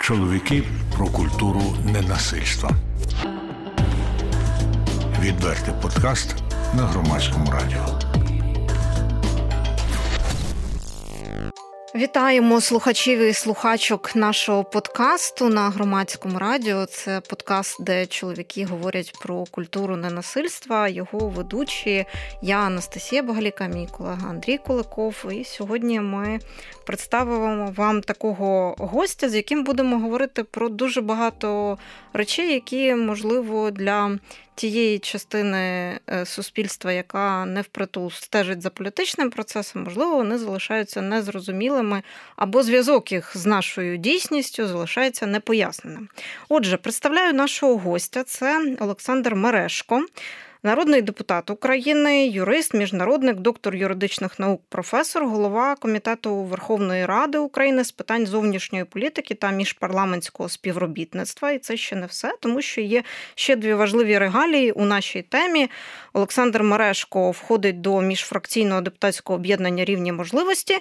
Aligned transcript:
Чоловіки 0.00 0.62
про 0.96 1.06
культуру 1.06 1.62
ненасильства. 1.84 2.70
Відвертий 5.20 5.74
подкаст 5.82 6.34
на 6.76 6.82
громадському 6.82 7.50
радіо. 7.50 8.09
Вітаємо 12.00 12.60
слухачів 12.60 13.18
і 13.18 13.32
слухачок 13.32 14.16
нашого 14.16 14.64
подкасту 14.64 15.48
на 15.48 15.70
громадському 15.70 16.38
радіо. 16.38 16.86
Це 16.86 17.20
подкаст, 17.20 17.82
де 17.82 18.06
чоловіки 18.06 18.64
говорять 18.64 19.12
про 19.22 19.44
культуру 19.50 19.96
ненасильства. 19.96 20.88
Його 20.88 21.28
ведучі 21.28 22.04
я 22.42 22.58
Анастасія 22.58 23.22
Багаліка, 23.22 23.66
мій 23.66 23.88
колега 23.90 24.28
Андрій 24.30 24.58
Куликов. 24.58 25.26
І 25.32 25.44
сьогодні 25.44 26.00
ми 26.00 26.38
представимо 26.86 27.72
вам 27.76 28.00
такого 28.00 28.74
гостя, 28.78 29.28
з 29.28 29.34
яким 29.34 29.64
будемо 29.64 29.98
говорити 29.98 30.44
про 30.44 30.68
дуже 30.68 31.00
багато 31.00 31.78
речей, 32.12 32.52
які 32.52 32.94
можливо 32.94 33.70
для 33.70 34.18
тієї 34.60 34.98
частини 34.98 35.58
е, 36.10 36.26
суспільства, 36.26 36.92
яка 36.92 37.46
не 37.46 37.62
впритул 37.62 38.10
стежить 38.10 38.62
за 38.62 38.70
політичним 38.70 39.30
процесом, 39.30 39.82
можливо, 39.82 40.16
вони 40.16 40.38
залишаються 40.38 41.02
незрозумілими, 41.02 42.02
або 42.36 42.62
зв'язок 42.62 43.12
їх 43.12 43.36
з 43.36 43.46
нашою 43.46 43.96
дійсністю 43.96 44.66
залишається 44.66 45.26
непоясненим. 45.26 46.08
Отже, 46.48 46.76
представляю 46.76 47.32
нашого 47.32 47.76
гостя: 47.76 48.22
це 48.22 48.76
Олександр 48.80 49.34
Мерешко 49.34 50.06
народний 50.62 51.02
депутат 51.02 51.50
України, 51.50 52.26
юрист, 52.26 52.74
міжнародник, 52.74 53.36
доктор 53.36 53.74
юридичних 53.74 54.38
наук, 54.38 54.62
професор, 54.68 55.26
голова 55.26 55.74
комітету 55.74 56.36
Верховної 56.36 57.06
Ради 57.06 57.38
України 57.38 57.84
з 57.84 57.92
питань 57.92 58.26
зовнішньої 58.26 58.84
політики 58.84 59.34
та 59.34 59.50
міжпарламентського 59.50 60.48
співробітництва. 60.48 61.50
І 61.50 61.58
це 61.58 61.76
ще 61.76 61.96
не 61.96 62.06
все, 62.06 62.34
тому 62.40 62.62
що 62.62 62.80
є 62.80 63.02
ще 63.34 63.56
дві 63.56 63.74
важливі 63.74 64.18
регалії 64.18 64.72
у 64.72 64.84
нашій 64.84 65.22
темі. 65.22 65.70
Олександр 66.12 66.62
Мерешко 66.62 67.30
входить 67.30 67.80
до 67.80 68.00
міжфракційного 68.00 68.80
депутатського 68.80 69.38
об'єднання 69.38 69.84
рівні 69.84 70.12
можливості 70.12 70.78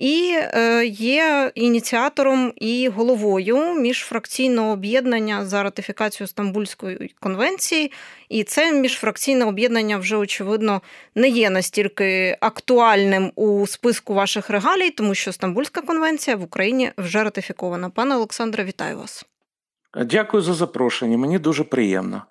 і 0.00 0.34
е, 0.36 0.86
є 0.86 1.52
ініціатором 1.54 2.52
і 2.56 2.88
головою 2.88 3.74
міжфракційного 3.74 4.70
об'єднання 4.70 5.44
за 5.44 5.62
ратифікацію 5.62 6.26
Стамбульської 6.26 7.14
конвенції. 7.20 7.92
І 8.28 8.44
це 8.44 8.72
міжфракційне 8.72 9.44
об'єднання 9.44 9.98
вже 9.98 10.16
очевидно 10.16 10.82
не 11.14 11.28
є 11.28 11.50
настільки 11.50 12.36
актуальним 12.40 13.32
у 13.34 13.66
списку 13.66 14.14
ваших 14.14 14.50
регалій, 14.50 14.90
тому 14.90 15.14
що 15.14 15.32
Стамбульська 15.32 15.80
конвенція 15.80 16.36
в 16.36 16.42
Україні 16.42 16.92
вже 16.98 17.24
ратифікована. 17.24 17.90
Пане 17.90 18.16
Олександре, 18.16 18.64
вітаю 18.64 18.98
вас. 18.98 19.26
Дякую 20.06 20.42
за 20.42 20.54
запрошення. 20.54 21.18
Мені 21.18 21.38
дуже 21.38 21.64
приємно. 21.64 22.22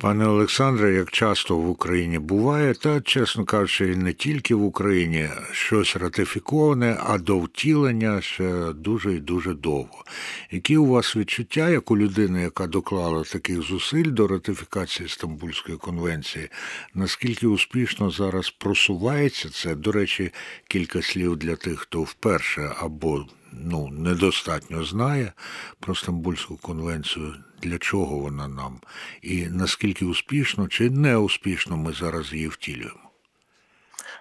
Пане 0.00 0.26
Олександре, 0.26 0.94
як 0.94 1.10
часто 1.10 1.56
в 1.56 1.68
Україні 1.68 2.18
буває, 2.18 2.74
та, 2.74 3.00
чесно 3.00 3.44
кажучи, 3.44 3.96
не 3.96 4.12
тільки 4.12 4.54
в 4.54 4.64
Україні 4.64 5.28
щось 5.52 5.96
ратифіковане, 5.96 6.96
а 7.06 7.18
до 7.18 7.38
втілення 7.38 8.20
ще 8.20 8.72
дуже 8.72 9.14
і 9.14 9.18
дуже 9.20 9.54
довго. 9.54 10.04
Які 10.50 10.76
у 10.76 10.86
вас 10.86 11.16
відчуття, 11.16 11.68
як 11.68 11.90
у 11.90 11.96
людини, 11.98 12.42
яка 12.42 12.66
доклала 12.66 13.24
таких 13.24 13.62
зусиль 13.62 14.10
до 14.10 14.26
ратифікації 14.26 15.08
Стамбульської 15.08 15.78
конвенції, 15.78 16.48
наскільки 16.94 17.46
успішно 17.46 18.10
зараз 18.10 18.50
просувається 18.50 19.48
це? 19.50 19.74
До 19.74 19.92
речі, 19.92 20.32
кілька 20.68 21.02
слів 21.02 21.36
для 21.36 21.56
тих, 21.56 21.80
хто 21.80 22.02
вперше 22.02 22.72
або 22.80 23.26
ну, 23.52 23.88
недостатньо 23.88 24.84
знає 24.84 25.32
про 25.80 25.94
Стамбульську 25.94 26.56
конвенцію, 26.56 27.34
для 27.62 27.78
чого 27.78 28.18
вона 28.18 28.48
нам, 28.48 28.80
і 29.22 29.46
наскільки 29.46 30.04
успішно 30.04 30.68
чи 30.68 30.90
неуспішно 30.90 31.76
ми 31.76 31.92
зараз 31.92 32.32
її 32.32 32.48
втілюємо. 32.48 33.08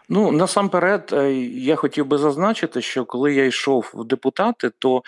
Ну 0.09 0.31
насамперед, 0.31 1.09
е, 1.13 1.33
я 1.43 1.75
хотів 1.75 2.05
би 2.05 2.17
зазначити, 2.17 2.81
що 2.81 3.05
коли 3.05 3.33
я 3.33 3.45
йшов 3.45 3.91
в 3.93 4.05
депутати, 4.05 4.71
то, 4.79 5.03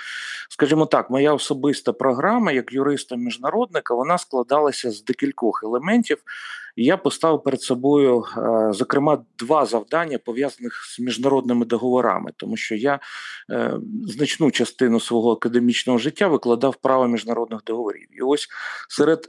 скажімо 0.50 0.85
так, 0.85 1.09
моя 1.09 1.34
особиста 1.34 1.94
програма 1.94 2.52
як 2.52 2.74
юриста-міжнародника 2.74 3.94
вона 3.94 4.18
складалася 4.18 4.91
з 4.91 5.03
декількох 5.03 5.63
елементів. 5.63 6.18
Я 6.81 6.97
поставив 6.97 7.44
перед 7.44 7.62
собою, 7.62 8.23
е, 8.38 8.73
зокрема, 8.73 9.23
два 9.38 9.66
завдання 9.66 10.17
пов'язаних 10.17 10.85
з 10.85 11.00
міжнародними 11.00 11.66
договорами, 11.66 12.31
тому 12.38 12.57
що 12.57 12.75
я 12.75 13.00
е, 13.51 13.73
значну 14.06 14.51
частину 14.51 15.00
свого 15.00 15.31
академічного 15.31 16.00
життя 16.00 16.28
викладав 16.28 16.75
право 16.75 17.07
міжнародних 17.07 17.63
договорів. 17.63 18.07
І 18.12 18.22
ось 18.22 18.47
серед 18.90 19.25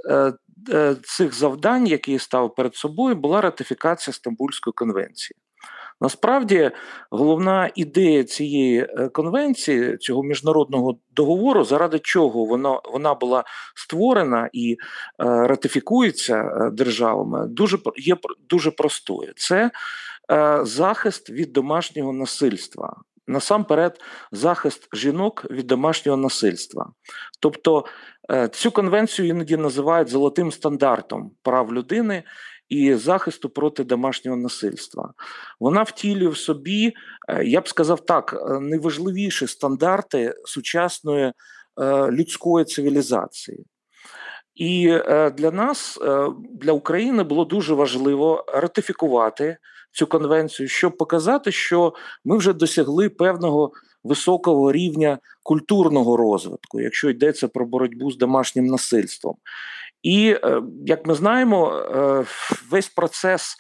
цих 1.03 1.35
завдань, 1.35 1.87
які 1.87 2.13
я 2.13 2.19
ставив 2.19 2.55
перед 2.55 2.75
собою, 2.75 3.15
була 3.15 3.41
ратифікація 3.41 4.15
Стамбульської 4.15 4.73
конвенції. 4.73 5.37
Насправді 6.01 6.71
головна 7.11 7.71
ідея 7.75 8.25
цієї 8.25 8.81
е, 8.81 9.09
конвенції, 9.09 9.97
цього 9.97 10.23
міжнародного 10.23 10.99
договору, 11.11 11.65
заради 11.65 11.99
чого 11.99 12.45
вона 12.45 12.81
вона 12.93 13.15
була 13.15 13.45
створена 13.75 14.51
і 14.53 14.73
е, 14.73 14.77
ратифікується 15.47 16.37
е, 16.37 16.71
державами, 16.71 17.47
дуже 17.47 17.79
є 17.97 18.17
дуже 18.49 18.71
простою. 18.71 19.33
Це 19.37 19.71
захист 20.63 21.31
від 21.31 21.53
домашнього 21.53 22.13
насильства. 22.13 22.97
Насамперед, 23.27 24.01
захист 24.33 24.89
жінок 24.93 25.47
від 25.51 25.67
домашнього 25.67 26.19
насильства. 26.19 26.93
Тобто 27.41 27.85
цю 28.53 28.71
конвенцію 28.71 29.29
іноді 29.29 29.57
називають 29.57 30.09
золотим 30.09 30.53
стандартом 30.53 31.31
прав 31.43 31.75
людини, 31.75 32.23
і 32.71 32.95
захисту 32.95 33.49
проти 33.49 33.85
домашнього 33.85 34.37
насильства. 34.37 35.13
Вона 35.61 35.83
втілює 35.83 36.29
в 36.29 36.37
собі, 36.37 36.93
е, 37.29 37.45
я 37.45 37.61
б 37.61 37.69
сказав 37.69 38.01
так, 38.01 38.35
е, 38.51 38.61
найважливіші 38.61 39.47
стандарти 39.47 40.35
сучасної 40.45 41.33
е, 41.81 42.11
людської 42.11 42.65
цивілізації. 42.65 43.67
І 44.55 44.89
для 45.37 45.51
нас, 45.53 45.99
для 46.51 46.73
України, 46.73 47.23
було 47.23 47.45
дуже 47.45 47.75
важливо 47.75 48.45
ратифікувати 48.49 49.57
цю 49.93 50.07
конвенцію, 50.07 50.69
щоб 50.69 50.97
показати, 50.97 51.53
що 51.53 51.95
ми 52.25 52.37
вже 52.37 52.53
досягли 52.53 53.09
певного 53.09 53.73
високого 54.05 54.73
рівня 54.73 55.19
культурного 55.43 56.17
розвитку, 56.17 56.81
якщо 56.81 57.11
йдеться 57.11 57.49
про 57.49 57.67
боротьбу 57.67 58.11
з 58.11 58.19
домашнім 58.19 58.67
насильством. 58.67 59.35
І 60.03 60.39
е, 60.45 60.63
як 60.87 61.07
ми 61.07 61.15
знаємо, 61.15 61.73
е, 61.73 62.25
весь 62.71 62.89
процес 62.89 63.57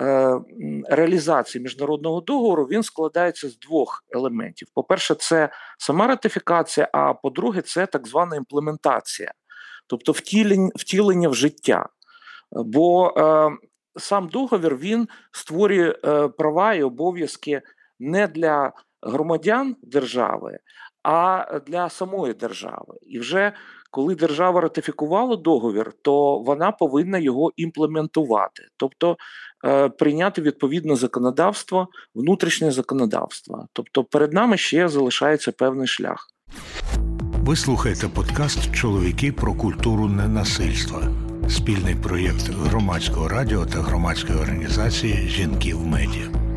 е, 0.00 0.40
реалізації 0.88 1.62
міжнародного 1.62 2.20
договору 2.20 2.64
він 2.64 2.82
складається 2.82 3.48
з 3.48 3.58
двох 3.58 4.04
елементів: 4.10 4.68
по-перше, 4.74 5.14
це 5.14 5.48
сама 5.78 6.06
ратифікація, 6.06 6.88
а 6.92 7.14
по-друге, 7.14 7.62
це 7.62 7.86
так 7.86 8.06
звана 8.06 8.36
імплементація, 8.36 9.32
тобто 9.86 10.12
втілення, 10.12 10.70
втілення 10.76 11.28
в 11.28 11.34
життя. 11.34 11.88
Бо 12.52 13.14
сам 13.96 14.28
договір 14.28 14.76
він 14.76 15.08
створює 15.32 15.92
права 16.38 16.74
і 16.74 16.82
обов'язки 16.82 17.62
не 17.98 18.26
для 18.26 18.72
громадян 19.02 19.76
держави, 19.82 20.58
а 21.02 21.46
для 21.66 21.88
самої 21.88 22.34
держави. 22.34 22.98
І 23.02 23.18
вже 23.18 23.52
коли 23.90 24.14
держава 24.14 24.60
ратифікувала 24.60 25.36
договір, 25.36 25.92
то 26.02 26.38
вона 26.38 26.72
повинна 26.72 27.18
його 27.18 27.52
імплементувати, 27.56 28.62
тобто 28.76 29.16
е, 29.66 29.88
прийняти 29.88 30.42
відповідне 30.42 30.96
законодавство, 30.96 31.88
внутрішнє 32.14 32.70
законодавство. 32.70 33.66
Тобто, 33.72 34.04
перед 34.04 34.32
нами 34.32 34.56
ще 34.56 34.88
залишається 34.88 35.52
певний 35.52 35.86
шлях. 35.86 36.28
Ви 37.48 37.56
слухаєте 37.56 38.08
подкаст 38.08 38.74
Чоловіки 38.74 39.32
про 39.32 39.54
культуру 39.54 40.08
ненасильства, 40.08 41.02
спільний 41.48 41.94
проєкт 41.94 42.48
громадського 42.48 43.28
радіо 43.28 43.66
та 43.66 43.78
громадської 43.78 44.38
організації 44.38 45.28
Жінки 45.28 45.74
в 45.74 45.86
медіа. 45.86 46.47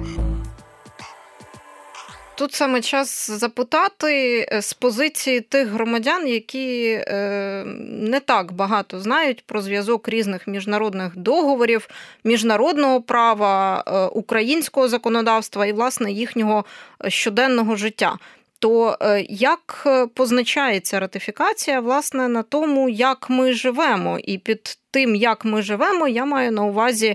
Тут 2.41 2.53
саме 2.53 2.81
час 2.81 3.31
запитати 3.31 4.45
е, 4.51 4.61
з 4.61 4.73
позиції 4.73 5.41
тих 5.41 5.67
громадян, 5.67 6.27
які 6.27 6.83
е, 7.07 7.63
не 7.87 8.19
так 8.19 8.51
багато 8.51 8.99
знають 8.99 9.43
про 9.45 9.61
зв'язок 9.61 10.09
різних 10.09 10.47
міжнародних 10.47 11.17
договорів, 11.17 11.89
міжнародного 12.23 13.01
права, 13.01 13.83
е, 13.87 14.05
українського 14.05 14.87
законодавства 14.87 15.65
і 15.65 15.73
власне 15.73 16.11
їхнього 16.11 16.65
щоденного 17.07 17.75
життя. 17.75 18.17
То 18.61 18.97
е, 19.01 19.25
як 19.29 19.83
е, 19.85 20.07
позначається 20.07 20.99
ратифікація 20.99 21.79
власне 21.79 22.27
на 22.27 22.43
тому, 22.43 22.89
як 22.89 23.29
ми 23.29 23.53
живемо, 23.53 24.19
і 24.19 24.37
під 24.37 24.77
тим, 24.91 25.15
як 25.15 25.45
ми 25.45 25.61
живемо, 25.61 26.07
я 26.07 26.25
маю 26.25 26.51
на 26.51 26.63
увазі 26.63 27.07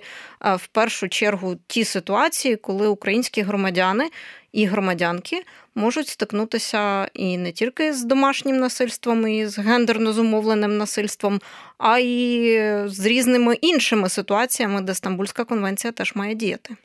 е, 0.44 0.54
в 0.56 0.66
першу 0.66 1.08
чергу 1.08 1.56
ті 1.66 1.84
ситуації, 1.84 2.56
коли 2.56 2.88
українські 2.88 3.42
громадяни 3.42 4.10
і 4.52 4.66
громадянки 4.66 5.42
можуть 5.74 6.08
стикнутися 6.08 7.08
і 7.14 7.38
не 7.38 7.52
тільки 7.52 7.92
з 7.92 8.04
домашнім 8.04 8.56
насильством, 8.56 9.26
і 9.26 9.46
з 9.46 9.58
гендерно 9.58 10.12
зумовленим 10.12 10.76
насильством, 10.76 11.40
а 11.78 11.98
й 11.98 12.58
з 12.86 13.06
різними 13.06 13.54
іншими 13.54 14.08
ситуаціями, 14.08 14.80
де 14.80 14.94
Стамбульська 14.94 15.44
конвенція 15.44 15.92
теж 15.92 16.14
має 16.14 16.34
діяти. 16.34 16.76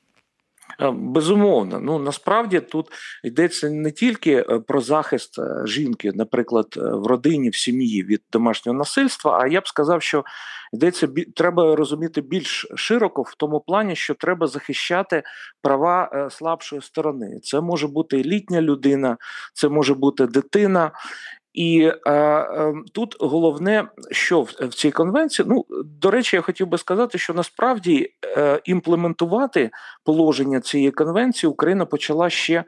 Е, 0.82 0.92
безумовно, 0.92 1.80
ну 1.80 2.00
насправді 2.00 2.60
тут 2.60 2.88
йдеться 3.24 3.70
не 3.70 3.92
тільки 3.92 4.34
е, 4.34 4.60
про 4.68 4.82
захист 4.82 5.40
е, 5.40 5.68
жінки, 5.68 6.12
наприклад, 6.16 6.68
в 6.76 7.08
родині, 7.08 7.50
в 7.50 7.56
сім'ї 7.56 8.04
від 8.04 8.22
домашнього 8.32 8.78
насильства. 8.78 9.40
А 9.42 9.48
я 9.48 9.62
б 9.62 9.68
сказав, 9.68 10.02
що 10.02 10.24
йдеться 10.74 11.08
треба 11.36 11.76
розуміти 11.76 12.22
більш 12.22 12.68
широко 12.76 13.22
в 13.22 13.36
тому 13.36 13.60
плані, 13.60 13.96
що 13.96 14.14
треба 14.14 14.48
захищати 14.48 15.24
права 15.62 16.28
слабшої 16.32 16.82
сторони. 16.82 17.40
Це 17.44 17.62
може 17.62 17.88
бути 17.88 18.24
літня 18.24 18.62
людина, 18.62 19.18
це 19.54 19.70
може 19.70 19.94
бути 19.94 20.28
дитина. 20.28 20.92
І 21.54 21.92
е, 22.06 22.12
е, 22.12 22.74
тут 22.92 23.16
головне, 23.20 23.88
що 24.12 24.42
в, 24.42 24.56
в 24.62 24.74
цій 24.74 24.92
конвенції, 24.92 25.48
ну 25.50 25.66
до 26.02 26.12
речі, 26.12 26.36
я 26.36 26.42
хотів 26.42 26.68
би 26.68 26.78
сказати, 26.78 27.18
що 27.18 27.34
насправді 27.34 28.14
е, 28.38 28.62
імплементувати 28.64 29.70
положення 30.04 30.62
цієї 30.62 30.92
конвенції 30.92 31.50
Україна 31.50 31.86
почала 31.86 32.30
ще 32.30 32.64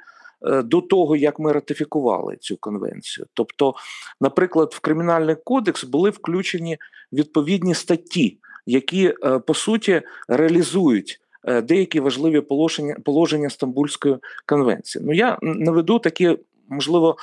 е, 0.45 0.61
до 0.61 0.81
того, 0.81 1.15
як 1.15 1.39
ми 1.39 1.51
ратифікували 1.51 2.35
цю 2.35 2.57
конвенцію. 2.57 3.27
Тобто, 3.33 3.75
наприклад, 4.21 4.73
в 4.73 4.79
кримінальний 4.79 5.35
кодекс 5.43 5.83
були 5.83 6.09
включені 6.09 6.77
відповідні 7.13 7.73
статті, 7.73 8.37
які 8.65 9.13
е, 9.23 9.39
по 9.39 9.53
суті 9.53 10.01
реалізують. 10.27 11.19
Е, 11.45 11.61
деякі 11.61 11.99
важливі 11.99 12.41
положення 12.41 12.95
положення 13.05 13.49
Стамбульської 13.49 14.17
конвенції. 14.45 15.05
Ну 15.07 15.13
я 15.13 15.37
наведу 15.41 15.99
такі 15.99 16.37
можливо, 16.69 17.15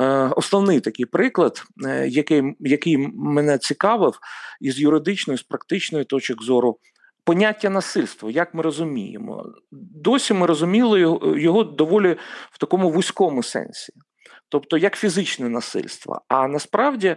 е, 0.00 0.04
основний 0.36 0.80
такий 0.80 1.06
приклад, 1.06 1.64
е, 1.86 2.08
який 2.08 2.42
який 2.60 2.98
мене 3.14 3.58
цікавив 3.58 4.18
із 4.60 4.80
юридичної, 4.80 5.38
з 5.38 5.42
практичної 5.42 6.04
точок 6.04 6.42
зору. 6.42 6.78
Поняття 7.24 7.70
насильства, 7.70 8.30
як 8.30 8.54
ми 8.54 8.62
розуміємо, 8.62 9.44
досі 9.72 10.34
ми 10.34 10.46
розуміли 10.46 11.00
його, 11.40 11.64
доволі 11.64 12.16
в 12.50 12.58
такому 12.58 12.90
вузькому 12.90 13.42
сенсі, 13.42 13.92
тобто 14.48 14.78
як 14.78 14.96
фізичне 14.96 15.48
насильство. 15.48 16.20
А 16.28 16.48
насправді 16.48 17.16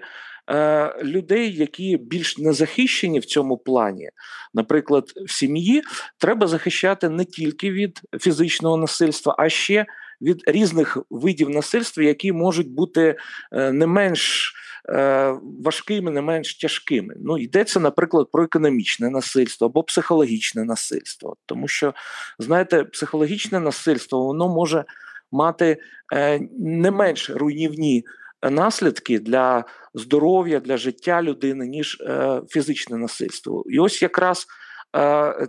е, 0.51 1.03
людей, 1.03 1.55
які 1.55 1.97
більш 1.97 2.37
не 2.37 2.53
захищені 2.53 3.19
в 3.19 3.25
цьому 3.25 3.57
плані, 3.57 4.09
наприклад, 4.53 5.03
в 5.25 5.31
сім'ї, 5.31 5.81
треба 6.17 6.47
захищати 6.47 7.09
не 7.09 7.25
тільки 7.25 7.71
від 7.71 8.01
фізичного 8.19 8.77
насильства, 8.77 9.35
а 9.39 9.49
ще 9.49 9.85
від 10.21 10.43
різних 10.47 10.97
видів 11.09 11.49
насильства, 11.49 12.03
які 12.03 12.31
можуть 12.31 12.71
бути 12.71 13.15
е, 13.51 13.71
не 13.71 13.87
менш 13.87 14.53
е, 14.89 15.35
важкими, 15.63 16.11
не 16.11 16.21
менш 16.21 16.55
тяжкими. 16.57 17.15
Ну 17.19 17.37
йдеться, 17.37 17.79
наприклад, 17.79 18.27
про 18.31 18.43
економічне 18.43 19.09
насильство 19.09 19.67
або 19.67 19.83
психологічне 19.83 20.63
насильство, 20.63 21.35
тому 21.45 21.67
що 21.67 21.93
знаєте, 22.39 22.83
психологічне 22.83 23.59
насильство 23.59 24.25
воно 24.25 24.49
може 24.49 24.85
мати 25.31 25.77
е, 26.13 26.39
не 26.59 26.91
менш 26.91 27.29
руйнівні. 27.29 28.05
Наслідки 28.51 29.19
для 29.19 29.65
здоров'я, 29.93 30.59
для 30.59 30.77
життя 30.77 31.21
людини, 31.21 31.67
ніж 31.67 32.03
фізичне 32.49 32.97
насильство. 32.97 33.63
І 33.69 33.79
ось 33.79 34.01
якраз 34.01 34.47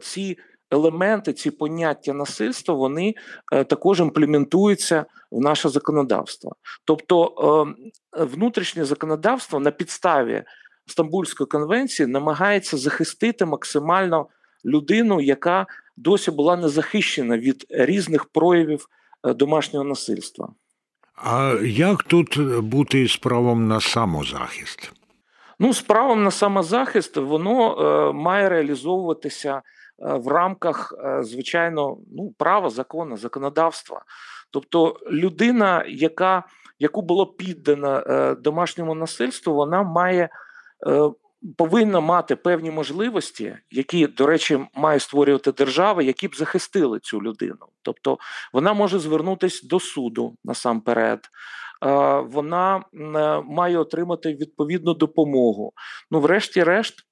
ці 0.00 0.38
елементи, 0.70 1.32
ці 1.32 1.50
поняття 1.50 2.12
насильства, 2.12 2.74
вони 2.74 3.14
е, 3.52 3.64
також 3.64 4.00
імплементуються 4.00 5.04
в 5.30 5.40
наше 5.40 5.68
законодавство. 5.68 6.56
Тобто 6.84 7.34
е, 8.16 8.24
внутрішнє 8.24 8.84
законодавство 8.84 9.60
на 9.60 9.70
підставі 9.70 10.42
Стамбульської 10.86 11.46
конвенції 11.46 12.06
намагається 12.06 12.76
захистити 12.76 13.44
максимально 13.44 14.26
людину, 14.64 15.20
яка 15.20 15.66
досі 15.96 16.30
була 16.30 16.56
не 16.56 16.68
захищена 16.68 17.38
від 17.38 17.66
різних 17.70 18.24
проявів 18.24 18.86
е, 19.24 19.34
домашнього 19.34 19.84
насильства. 19.84 20.48
А 21.14 21.54
як 21.62 22.02
тут 22.02 22.38
бути 22.60 23.08
з 23.08 23.16
правом 23.16 23.68
на 23.68 23.80
самозахист? 23.80 24.92
Ну, 25.58 25.74
з 25.74 25.82
правом 25.82 26.22
на 26.22 26.30
самозахист 26.30 27.16
воно 27.16 27.74
е, 27.74 28.12
має 28.12 28.48
реалізовуватися 28.48 29.62
в 30.00 30.28
рамках, 30.28 30.94
е, 31.04 31.22
звичайно, 31.22 31.96
ну, 32.16 32.34
права, 32.38 32.70
закону, 32.70 33.16
законодавства. 33.16 34.02
Тобто 34.50 34.96
людина, 35.10 35.84
яка, 35.88 36.44
яку 36.78 37.02
було 37.02 37.26
піддано 37.26 38.02
е, 38.06 38.34
домашньому 38.34 38.94
насильству, 38.94 39.54
вона 39.54 39.82
має. 39.82 40.28
Повинна 41.56 42.00
мати 42.00 42.36
певні 42.36 42.70
можливості, 42.70 43.56
які, 43.70 44.06
до 44.06 44.26
речі, 44.26 44.60
має 44.74 45.00
створювати 45.00 45.52
держава, 45.52 46.02
які 46.02 46.28
б 46.28 46.34
захистили 46.34 47.00
цю 47.00 47.22
людину. 47.22 47.66
Тобто 47.82 48.18
вона 48.52 48.72
може 48.72 48.98
звернутися 48.98 49.66
до 49.66 49.80
суду 49.80 50.36
насамперед, 50.44 51.30
вона 52.22 52.84
має 53.44 53.78
отримати 53.78 54.34
відповідну 54.34 54.94
допомогу. 54.94 55.72
Ну, 56.10 56.20
врешті-решт, 56.20 57.04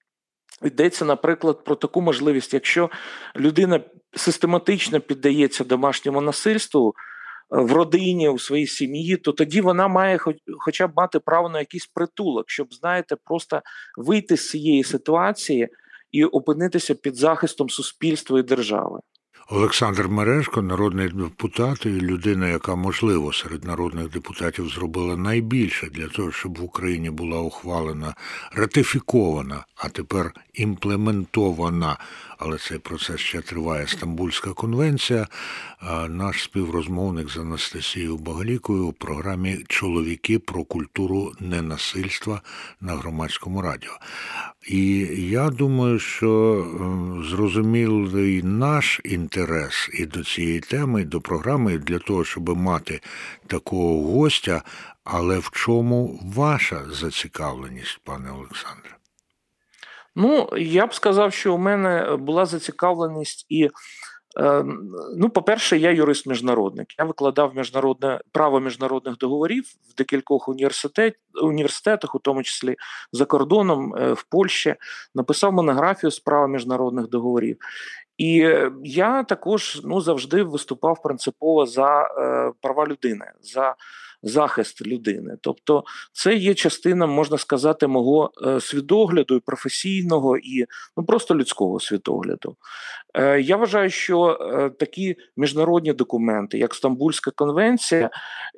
Йдеться, 0.62 1.04
наприклад, 1.04 1.64
про 1.64 1.74
таку 1.74 2.00
можливість, 2.00 2.54
якщо 2.54 2.90
людина 3.36 3.80
систематично 4.16 5.00
піддається 5.00 5.64
домашньому 5.64 6.20
насильству 6.20 6.94
е, 6.96 7.60
в 7.62 7.72
родині, 7.72 8.28
у 8.28 8.38
своїй 8.38 8.66
сім'ї, 8.66 9.16
то 9.16 9.32
тоді 9.32 9.60
вона 9.60 9.88
має 9.88 10.18
хоча 10.58 10.86
б 10.86 10.92
мати 10.96 11.18
право 11.18 11.48
на 11.48 11.58
якийсь 11.58 11.86
притулок, 11.86 12.50
щоб, 12.50 12.74
знаєте, 12.74 13.16
просто 13.24 13.62
вийти 13.96 14.36
з 14.36 14.50
цієї 14.50 14.84
ситуації 14.84 15.68
і 16.12 16.24
опинитися 16.24 16.94
під 16.94 17.16
захистом 17.16 17.70
суспільства 17.70 18.40
і 18.40 18.42
держави. 18.42 19.00
Олександр 19.50 20.08
Мережко, 20.08 20.62
народний 20.62 21.08
депутат 21.08 21.86
і 21.86 21.88
людина, 21.88 22.48
яка 22.48 22.74
можливо 22.74 23.32
серед 23.32 23.64
народних 23.64 24.10
депутатів 24.10 24.68
зробила 24.68 25.16
найбільше 25.16 25.86
для 25.86 26.08
того, 26.08 26.32
щоб 26.32 26.58
в 26.58 26.64
Україні 26.64 27.10
була 27.10 27.40
ухвалена 27.40 28.14
ратифікована, 28.52 29.64
а 29.76 29.88
тепер 29.88 30.32
імплементована 30.54 31.96
але 32.38 32.58
цей 32.58 32.78
процес 32.78 33.20
ще 33.20 33.40
триває. 33.40 33.86
Стамбульська 33.86 34.52
конвенція. 34.52 35.26
Наш 36.08 36.42
співрозмовник 36.42 37.30
з 37.30 37.36
Анастасією 37.36 38.16
Багалікою 38.16 38.86
у 38.86 38.92
програмі 38.92 39.64
Чоловіки 39.68 40.38
про 40.38 40.64
культуру 40.64 41.32
ненасильства 41.40 42.42
на 42.80 42.96
громадському 42.96 43.62
радіо. 43.62 43.92
І 44.68 44.98
я 45.30 45.50
думаю, 45.50 45.98
що 45.98 46.64
зрозумілий 47.30 48.42
наш 48.42 49.00
інтерес 49.04 49.90
і 49.94 50.06
до 50.06 50.24
цієї 50.24 50.60
теми, 50.60 51.02
і 51.02 51.04
до 51.04 51.20
програми, 51.20 51.78
для 51.78 51.98
того, 51.98 52.24
щоб 52.24 52.48
мати 52.48 53.00
такого 53.46 54.12
гостя. 54.12 54.62
Але 55.04 55.38
в 55.38 55.50
чому 55.50 56.20
ваша 56.36 56.84
зацікавленість, 56.90 58.00
пане 58.04 58.30
Олександре? 58.30 58.96
Ну, 60.16 60.50
я 60.56 60.86
б 60.86 60.94
сказав, 60.94 61.32
що 61.32 61.54
у 61.54 61.58
мене 61.58 62.16
була 62.16 62.46
зацікавленість 62.46 63.46
і. 63.48 63.70
Ем, 64.38 64.94
ну, 65.16 65.30
по-перше, 65.30 65.76
я 65.76 65.90
юрист-міжнародник. 65.90 66.86
Я 66.98 67.04
викладав 67.04 67.56
міжнародне 67.56 68.20
право 68.32 68.60
міжнародних 68.60 69.18
договорів 69.18 69.64
в 69.64 69.94
декількох 69.94 70.48
університет, 70.48 71.14
університетах, 71.42 72.14
у 72.14 72.18
тому 72.18 72.42
числі 72.42 72.76
за 73.12 73.24
кордоном 73.24 73.94
е, 73.94 74.12
в 74.12 74.22
Польщі, 74.22 74.74
написав 75.14 75.52
монографію 75.52 76.10
з 76.10 76.20
права 76.20 76.48
міжнародних 76.48 77.08
договорів. 77.08 77.56
І 78.18 78.40
е, 78.40 78.72
я 78.84 79.22
також 79.22 79.80
ну, 79.84 80.00
завжди 80.00 80.42
виступав 80.42 81.02
принципово 81.02 81.66
за 81.66 82.02
е, 82.02 82.52
права 82.60 82.86
людини. 82.86 83.32
за 83.40 83.74
захист 84.22 84.86
людини. 84.86 85.36
Тобто, 85.40 85.84
це 86.12 86.34
є 86.34 86.54
частина, 86.54 87.06
можна 87.06 87.38
сказати, 87.38 87.86
мого 87.86 88.30
е, 88.46 88.60
свідогляду 88.60 89.36
і 89.36 89.40
професійного 89.40 90.38
і 90.38 90.66
ну 90.96 91.04
просто 91.04 91.34
людського 91.34 91.80
світогляду. 91.80 92.56
Е, 93.14 93.40
я 93.40 93.56
вважаю, 93.56 93.90
що 93.90 94.38
е, 94.40 94.70
такі 94.70 95.16
міжнародні 95.36 95.92
документи, 95.92 96.58
як 96.58 96.74
Стамбульська 96.74 97.30
конвенція, 97.30 98.10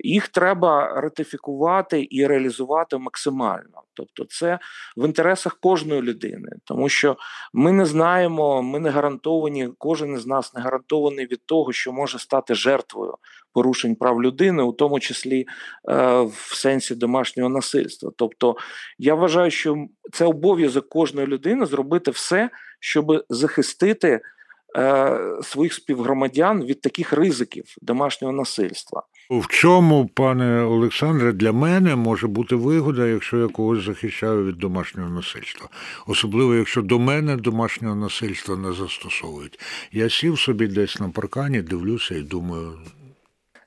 їх 0.05 0.29
треба 0.29 1.01
ратифікувати 1.01 2.07
і 2.11 2.27
реалізувати 2.27 2.99
максимально. 2.99 3.83
Тобто, 3.95 4.25
це 4.25 4.59
в 4.97 5.07
інтересах 5.07 5.59
кожної 5.61 6.03
людини, 6.03 6.49
тому 6.65 6.89
що 6.89 7.17
ми 7.53 7.73
не 7.73 7.87
знаємо, 7.87 8.63
ми 8.63 8.81
не 8.81 8.91
гарантовані, 8.91 9.69
кожен 9.79 10.15
із 10.15 10.27
нас 10.27 10.55
не 10.55 10.61
гарантований 10.61 11.27
від 11.27 11.47
того, 11.47 11.73
що 11.73 11.93
може 11.93 12.19
стати 12.19 12.55
жертвою 12.55 13.15
порушень 13.53 13.95
прав 13.95 14.23
людини, 14.23 14.63
у 14.63 14.73
тому 14.73 15.01
числі 15.01 15.41
е, 15.41 15.47
в 16.21 16.51
сенсі 16.55 16.95
домашнього 16.95 17.49
насильства. 17.49 18.11
Тобто, 18.17 18.57
я 18.99 19.15
вважаю, 19.15 19.51
що 19.51 19.87
це 20.13 20.25
обов'язок 20.25 20.89
кожної 20.89 21.27
людини 21.27 21.67
зробити 21.67 22.11
все, 22.11 22.51
щоб 22.81 23.25
захистити. 23.29 24.21
Своїх 25.43 25.73
співгромадян 25.73 26.65
від 26.65 26.81
таких 26.81 27.13
ризиків 27.13 27.65
домашнього 27.83 28.33
насильства. 28.33 29.03
В 29.31 29.47
чому, 29.47 30.11
пане 30.15 30.63
Олександре, 30.63 31.33
для 31.33 31.53
мене 31.53 31.97
може 31.97 32.27
бути 32.27 32.55
вигода, 32.55 33.07
якщо 33.07 33.39
я 33.39 33.49
когось 33.49 33.85
захищаю 33.85 34.45
від 34.45 34.59
домашнього 34.59 35.11
насильства, 35.11 35.69
особливо 36.07 36.55
якщо 36.55 36.83
до 36.83 36.99
мене 36.99 37.37
домашнього 37.37 37.95
насильства 37.95 38.57
не 38.57 38.73
застосовують. 38.73 39.61
Я 39.93 40.11
сів 40.11 40.39
собі 40.39 40.67
десь 40.67 41.01
на 41.01 41.09
паркані, 41.09 41.63
дивлюся 41.63 42.15
і 42.15 42.23
думаю. 42.23 42.73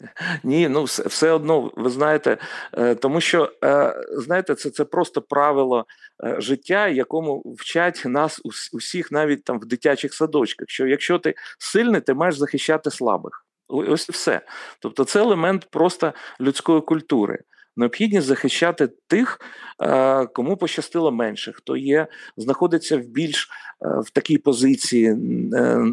Ні, 0.43 0.69
ну 0.69 0.83
все 0.83 1.31
одно, 1.31 1.71
ви 1.75 1.89
знаєте, 1.89 2.37
е, 2.77 2.95
тому 2.95 3.21
що 3.21 3.51
е, 3.63 4.03
знаєте, 4.11 4.55
це 4.55 4.69
це 4.69 4.85
просто 4.85 5.21
правило 5.21 5.85
е, 6.23 6.35
життя, 6.41 6.87
якому 6.87 7.55
вчать 7.59 8.01
нас 8.05 8.41
усіх, 8.73 9.11
навіть 9.11 9.43
там 9.43 9.59
в 9.59 9.65
дитячих 9.65 10.13
садочках. 10.13 10.69
Що 10.69 10.87
якщо 10.87 11.19
ти 11.19 11.35
сильний, 11.57 12.01
ти 12.01 12.13
маєш 12.13 12.35
захищати 12.35 12.91
слабих. 12.91 13.45
Ось 13.67 14.09
все. 14.09 14.41
Тобто, 14.79 15.03
це 15.05 15.19
елемент 15.19 15.67
просто 15.69 16.13
людської 16.41 16.81
культури. 16.81 17.39
Необхідність 17.77 18.27
захищати 18.27 18.89
тих, 19.07 19.39
е, 19.81 20.25
кому 20.25 20.57
пощастило 20.57 21.11
менше, 21.11 21.51
хто 21.51 21.77
є, 21.77 22.07
знаходиться 22.37 22.97
в 22.97 23.01
більш 23.01 23.49
е, 23.81 23.87
в 24.05 24.09
такій 24.09 24.37
позиції, 24.37 25.17
е, 25.53 25.85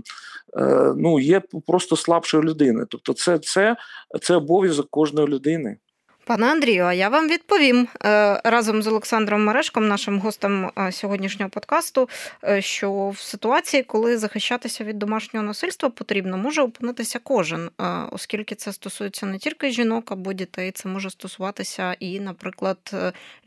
ну 0.97 1.21
є 1.21 1.43
просто 1.67 1.97
слабшою 1.97 2.43
людиною. 2.43 2.87
Тобто, 2.91 3.13
це, 3.13 3.39
це, 3.39 3.77
це 4.21 4.35
обов'язок 4.35 4.87
кожної 4.91 5.29
людини. 5.29 5.77
Пане 6.25 6.47
Андрію, 6.47 6.85
а 6.85 6.93
я 6.93 7.09
вам 7.09 7.29
відповім 7.29 7.89
е, 8.05 8.41
разом 8.45 8.83
з 8.83 8.87
Олександром 8.87 9.45
Мерешком, 9.45 9.89
нашим 9.89 10.19
гостем 10.19 10.71
е, 10.79 10.93
сьогоднішнього 10.93 11.51
подкасту, 11.51 12.09
е, 12.45 12.63
що 12.63 13.09
в 13.09 13.19
ситуації, 13.19 13.83
коли 13.83 14.19
захищатися 14.19 14.85
від 14.85 14.99
домашнього 14.99 15.47
насильства 15.47 15.91
потрібно, 15.91 16.39
може 16.39 16.63
опинитися 16.63 17.19
кожен, 17.23 17.71
оскільки 18.11 18.55
це 18.55 18.73
стосується 18.73 19.27
не 19.27 19.39
тільки 19.39 19.71
жінок 19.71 20.13
або 20.13 20.33
дітей, 20.33 20.71
це 20.71 20.89
може 20.89 21.11
стосуватися 21.11 21.97
і, 22.01 22.21
наприклад, 22.21 22.95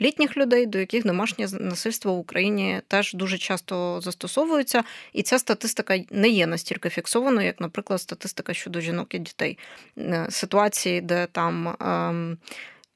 літніх 0.01 0.37
людей, 0.37 0.65
до 0.65 0.79
яких 0.79 1.05
домашнє 1.05 1.47
насильство 1.59 2.13
в 2.13 2.19
Україні 2.19 2.81
теж 2.87 3.13
дуже 3.13 3.37
часто 3.37 4.01
застосовується, 4.01 4.83
і 5.13 5.23
ця 5.23 5.39
статистика 5.39 5.99
не 6.11 6.29
є 6.29 6.47
настільки 6.47 6.89
фіксованою, 6.89 7.47
як, 7.47 7.61
наприклад, 7.61 8.01
статистика 8.01 8.53
щодо 8.53 8.79
жінок 8.79 9.13
і 9.13 9.19
дітей. 9.19 9.57
Ситуації, 10.29 11.01
де 11.01 11.27
там. 11.31 11.75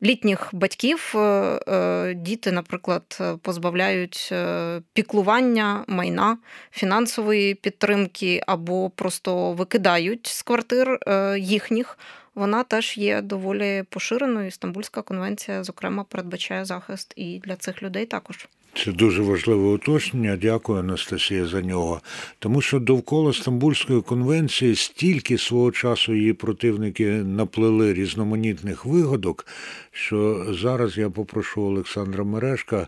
Літніх 0.03 0.49
батьків 0.51 1.13
е, 1.15 1.19
е, 1.19 2.13
діти, 2.13 2.51
наприклад, 2.51 3.21
позбавляють 3.41 4.29
е, 4.31 4.81
піклування 4.93 5.85
майна, 5.87 6.37
фінансової 6.71 7.55
підтримки 7.55 8.41
або 8.47 8.89
просто 8.89 9.51
викидають 9.53 10.27
з 10.27 10.41
квартир 10.41 10.99
їхніх. 11.39 11.99
Вона 12.35 12.63
теж 12.63 12.97
є 12.97 13.21
доволі 13.21 13.83
поширеною. 13.89 14.51
Стамбульська 14.51 15.01
конвенція, 15.01 15.63
зокрема, 15.63 16.03
передбачає 16.03 16.65
захист 16.65 17.13
і 17.15 17.39
для 17.39 17.55
цих 17.55 17.83
людей 17.83 18.05
також. 18.05 18.47
Це 18.75 18.91
дуже 18.91 19.21
важливе 19.21 19.67
уточнення. 19.67 20.37
Дякую, 20.41 20.79
Анастасія, 20.79 21.45
за 21.45 21.61
нього. 21.61 22.01
Тому 22.39 22.61
що 22.61 22.79
довкола 22.79 23.33
Стамбульської 23.33 24.01
конвенції 24.01 24.75
стільки 24.75 25.37
свого 25.37 25.71
часу 25.71 26.13
її 26.13 26.33
противники 26.33 27.07
наплели 27.09 27.93
різноманітних 27.93 28.85
вигодок, 28.85 29.45
що 29.91 30.45
зараз 30.49 30.97
я 30.97 31.09
попрошу 31.09 31.61
Олександра 31.61 32.23
Мережка 32.23 32.87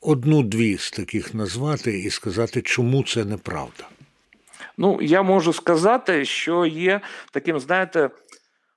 одну-дві 0.00 0.76
з 0.78 0.90
таких 0.90 1.34
назвати 1.34 1.98
і 1.98 2.10
сказати, 2.10 2.62
чому 2.62 3.02
це 3.04 3.24
неправда. 3.24 3.88
Ну, 4.78 4.98
я 5.02 5.22
можу 5.22 5.52
сказати, 5.52 6.24
що 6.24 6.66
є 6.66 7.00
таким, 7.30 7.60
знаєте, 7.60 8.10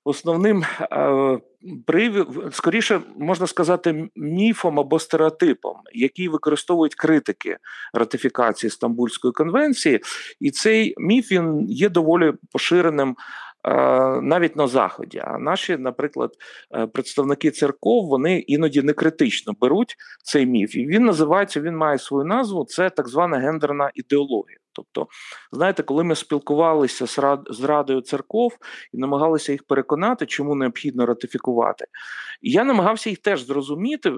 основним 0.04 0.64
е, 0.82 1.40
привід, 1.86 2.28
скоріше 2.52 3.02
можна 3.18 3.48
сказати, 3.48 4.10
міфом 4.16 4.80
або 4.80 5.00
стереотипом, 5.00 5.76
який 5.94 6.28
використовують 6.28 6.96
критики 6.96 7.58
ратифікації 7.94 8.70
Стамбульської 8.70 9.32
конвенції, 9.32 10.00
і 10.40 10.52
цей 10.52 10.96
міф 10.98 11.32
він 11.32 11.66
є 11.70 11.90
доволі 11.90 12.34
поширеним. 12.52 13.16
Е, 13.64 14.22
навіть 14.22 14.56
на 14.56 14.68
заході, 14.68 15.22
а 15.26 15.38
наші, 15.38 15.78
наприклад, 15.78 16.32
е, 16.76 16.88
представники 16.88 17.52
церков 17.52 18.08
вони 18.08 18.40
іноді 18.40 18.82
не 18.82 18.94
критично 18.94 19.54
беруть 19.62 19.96
цей 20.24 20.46
міф, 20.46 20.76
і 20.76 20.88
він 20.88 21.06
називається. 21.06 21.62
Він 21.62 21.78
має 21.78 22.00
свою 22.00 22.26
назву. 22.26 22.66
Це 22.66 22.90
так 22.90 23.08
звана 23.08 23.38
гендерна 23.38 23.92
ідеологія. 23.96 24.58
Тобто, 24.92 25.12
знаєте, 25.52 25.84
коли 25.84 26.04
ми 26.04 26.16
спілкувалися 26.16 27.06
з 27.50 27.64
радою 27.64 28.02
церков 28.02 28.58
і 28.94 28.98
намагалися 28.98 29.52
їх 29.52 29.64
переконати, 29.64 30.26
чому 30.26 30.56
необхідно 30.56 31.06
ратифікувати, 31.06 31.86
я 32.42 32.64
намагався 32.64 33.10
їх 33.10 33.20
теж 33.20 33.46
зрозуміти, 33.46 34.10
е, 34.10 34.14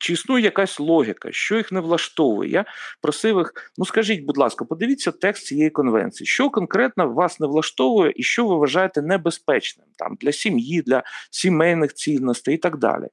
чи 0.00 0.12
існує 0.12 0.44
якась 0.44 0.80
логіка, 0.80 1.28
що 1.32 1.56
їх 1.56 1.72
не 1.72 1.80
влаштовує. 1.80 2.50
Я 2.50 2.64
просив 3.02 3.38
їх: 3.38 3.52
ну 3.78 3.84
скажіть, 3.84 4.24
будь 4.24 4.38
ласка, 4.38 4.64
подивіться 4.64 5.12
текст 5.12 5.46
цієї 5.46 5.70
конвенції, 5.70 6.26
що 6.26 6.50
конкретно 6.50 7.12
вас 7.12 7.40
не 7.40 7.46
влаштовує 7.46 8.12
і 8.16 8.22
що 8.22 8.46
ви 8.46 8.56
вважаєте 8.56 9.02
небезпечним 9.02 9.86
там 9.96 10.16
для 10.20 10.32
сім'ї, 10.32 10.82
для 10.82 11.02
сімейних 11.30 11.94
цінностей 11.94 12.54
і 12.54 12.58
так 12.58 12.78
далі. 12.78 13.06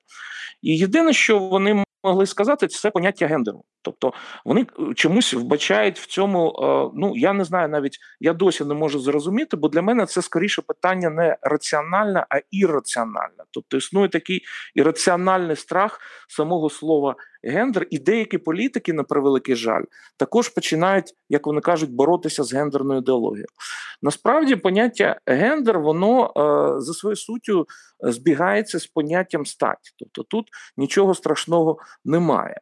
І 0.62 0.78
єдине, 0.78 1.14
що 1.14 1.40
вони 1.40 1.84
могли 2.04 2.26
сказати, 2.26 2.68
це 2.68 2.92
поняття 2.92 3.28
гендеру. 3.28 3.64
Тобто 3.82 4.14
вони 4.46 4.62
е, 4.62 4.94
чомусь 4.94 5.34
вбачають 5.34 6.00
в 6.00 6.06
цьому. 6.06 6.50
Е, 6.50 6.92
ну 6.96 7.14
я 7.16 7.34
не 7.34 7.44
знаю, 7.44 7.70
навіть 7.70 7.98
я 8.20 8.34
досі 8.34 8.66
не 8.66 8.74
можу 8.74 9.00
зрозуміти, 9.00 9.58
бо 9.58 9.70
для 9.70 9.82
мене 9.82 10.06
це 10.06 10.22
скоріше 10.22 10.62
питання 10.62 11.10
не 11.10 11.38
раціональне, 11.42 12.26
а 12.30 12.40
ірраціональне. 12.52 13.44
Тобто 13.52 13.78
існує 13.78 14.10
такий 14.10 14.42
ірраціональний 14.76 15.56
страх 15.56 16.00
самого 16.28 16.70
слова 16.70 17.16
гендер, 17.44 17.88
і 17.90 18.00
деякі 18.00 18.38
політики, 18.38 18.94
на 18.94 19.04
превеликий 19.04 19.56
жаль, 19.56 19.84
також 20.18 20.50
починають, 20.50 21.14
як 21.30 21.48
вони 21.48 21.62
кажуть, 21.62 21.92
боротися 21.92 22.44
з 22.44 22.54
гендерною 22.54 23.02
ідеологією. 23.02 23.48
Насправді, 24.02 24.56
поняття 24.56 25.20
гендер, 25.26 25.80
воно 25.80 26.26
е, 26.26 26.82
за 26.82 26.94
своєю 26.94 27.16
суттю 27.16 27.68
збігається 28.00 28.80
з 28.80 28.88
поняттям 28.88 29.46
стать. 29.46 29.94
Тобто 30.00 30.24
тут 30.24 30.48
нічого 30.78 31.16
страшного 31.16 31.78
немає. 32.06 32.58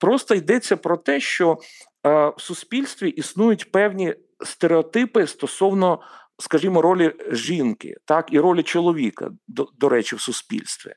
Просто 0.00 0.34
йдеться 0.34 0.76
про 0.76 0.96
те, 0.96 1.20
що 1.20 1.58
е, 2.06 2.32
в 2.36 2.40
суспільстві 2.40 3.08
існують 3.08 3.72
певні 3.72 4.14
стереотипи 4.44 5.26
стосовно 5.26 6.00
скажімо, 6.38 6.82
ролі 6.82 7.14
жінки, 7.30 7.94
так 8.04 8.32
і 8.32 8.40
ролі 8.40 8.62
чоловіка, 8.62 9.30
до, 9.48 9.68
до 9.78 9.88
речі, 9.88 10.16
в 10.16 10.20
суспільстві. 10.20 10.92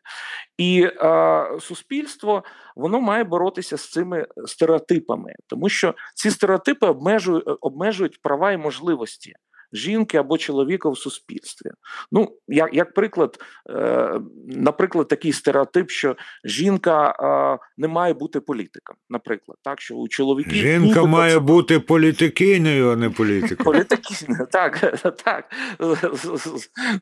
І 0.57 0.83
е, 0.83 1.45
суспільство 1.59 2.43
воно 2.75 3.01
має 3.01 3.23
боротися 3.23 3.77
з 3.77 3.89
цими 3.89 4.27
стереотипами, 4.45 5.33
тому 5.47 5.69
що 5.69 5.95
ці 6.15 6.31
стереотипи 6.31 6.87
обмежують, 6.87 7.43
обмежують 7.61 8.21
права 8.21 8.51
і 8.51 8.57
можливості 8.57 9.33
жінки 9.73 10.17
або 10.17 10.37
чоловіка 10.37 10.89
в 10.89 10.97
суспільстві. 10.97 11.69
Ну, 12.11 12.37
як 12.47 12.73
як 12.73 12.93
приклад, 12.93 13.37
е, 13.69 14.19
наприклад, 14.47 15.07
такий 15.07 15.33
стереотип, 15.33 15.89
що 15.89 16.15
жінка 16.45 17.09
е, 17.09 17.65
не 17.77 17.87
має 17.87 18.13
бути 18.13 18.39
політиком. 18.39 18.95
Наприклад, 19.09 19.57
так 19.63 19.81
що 19.81 19.95
у 19.95 20.07
чоловіків 20.07 20.53
жінка 20.53 21.05
має 21.05 21.33
це... 21.33 21.39
бути 21.39 21.79
політикиною, 21.79 22.91
а 22.91 22.95
не 22.95 23.09
політиком. 23.09 23.65
Політикиною, 23.65 24.47
так, 24.51 25.01
так, 25.25 25.45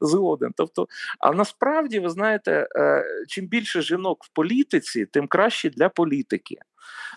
згоден. 0.02 0.52
Тобто, 0.58 0.88
а 1.20 1.32
насправді 1.32 2.00
ви 2.00 2.10
знаєте, 2.10 2.68
е, 2.76 3.04
чим 3.28 3.48
більше 3.48 3.82
жінок 3.82 4.24
в 4.24 4.34
політиці, 4.34 5.06
тим 5.06 5.28
краще 5.28 5.70
для 5.70 5.90
політики 5.90 6.56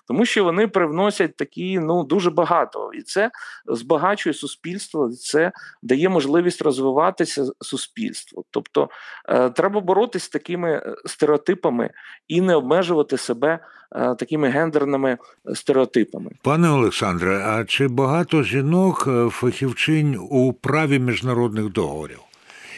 тому 0.09 0.27
що 0.27 0.45
вони 0.45 0.69
привносять 0.69 1.37
такі 1.37 1.79
ну 1.79 2.05
дуже 2.05 2.31
багато, 2.31 2.91
і 2.95 3.03
це 3.03 3.31
збагачує 3.67 4.35
суспільство, 4.35 5.09
і 5.13 5.17
це 5.17 5.53
дає 5.83 6.09
можливість 6.09 6.63
розвиватися 6.63 7.47
суспільству. 7.61 8.45
Тобто 8.51 8.89
е, 9.29 9.51
треба 9.51 9.81
боротися 9.81 10.27
з 10.27 10.29
такими 10.29 10.71
е, 10.73 10.95
стереотипами 11.07 11.91
і 12.29 12.41
не 12.41 12.55
обмежувати 12.55 13.17
себе 13.17 13.59
е, 13.93 14.15
такими 14.15 14.49
гендерними 14.49 15.19
стереотипами. 15.55 16.31
Пане 16.43 16.71
Олександре, 16.71 17.45
а 17.47 17.65
чи 17.65 17.89
багато 17.89 18.43
жінок 18.43 19.05
е, 19.09 19.29
фахівчинь 19.31 20.29
у 20.31 20.53
праві 20.53 20.99
міжнародних 20.99 21.73
договорів? 21.73 22.19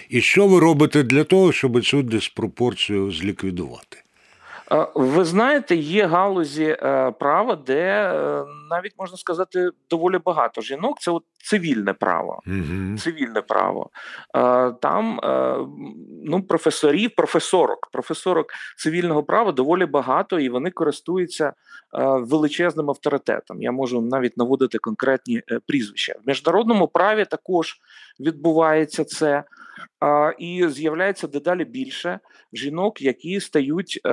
І 0.08 0.20
що 0.20 0.46
ви 0.46 0.60
робите 0.60 1.02
для 1.02 1.24
того, 1.24 1.52
щоб 1.52 1.84
цю 1.84 2.02
диспропорцію 2.02 3.12
зліквідувати? 3.12 4.03
Ви 4.94 5.24
знаєте, 5.24 5.76
є 5.76 6.06
галузі 6.06 6.76
права, 7.18 7.56
де 7.66 8.12
навіть 8.70 8.92
можна 8.98 9.16
сказати 9.16 9.70
доволі 9.90 10.18
багато 10.24 10.60
жінок. 10.60 11.00
Це 11.00 11.10
от 11.10 11.24
цивільне 11.44 11.92
право. 11.92 12.40
mm 12.46 12.98
Цивільне 12.98 13.42
право. 13.42 13.90
Там 14.80 15.20
ну, 16.24 16.42
професорів, 16.42 17.10
професорок, 17.16 17.88
професорок 17.92 18.46
цивільного 18.76 19.22
права 19.22 19.52
доволі 19.52 19.86
багато, 19.86 20.40
і 20.40 20.48
вони 20.48 20.70
користуються 20.70 21.52
величезним 22.18 22.90
авторитетом. 22.90 23.62
Я 23.62 23.72
можу 23.72 24.00
навіть 24.00 24.36
наводити 24.36 24.78
конкретні 24.78 25.42
е, 25.50 25.60
прізвища. 25.66 26.14
В 26.24 26.28
міжнародному 26.28 26.88
праві 26.88 27.24
також 27.24 27.76
відбувається 28.20 29.04
це. 29.04 29.44
І 30.38 30.68
з'являється 30.68 31.26
дедалі 31.26 31.64
більше 31.64 32.20
жінок, 32.52 33.02
які 33.02 33.40
стають 33.40 34.00
е, 34.06 34.10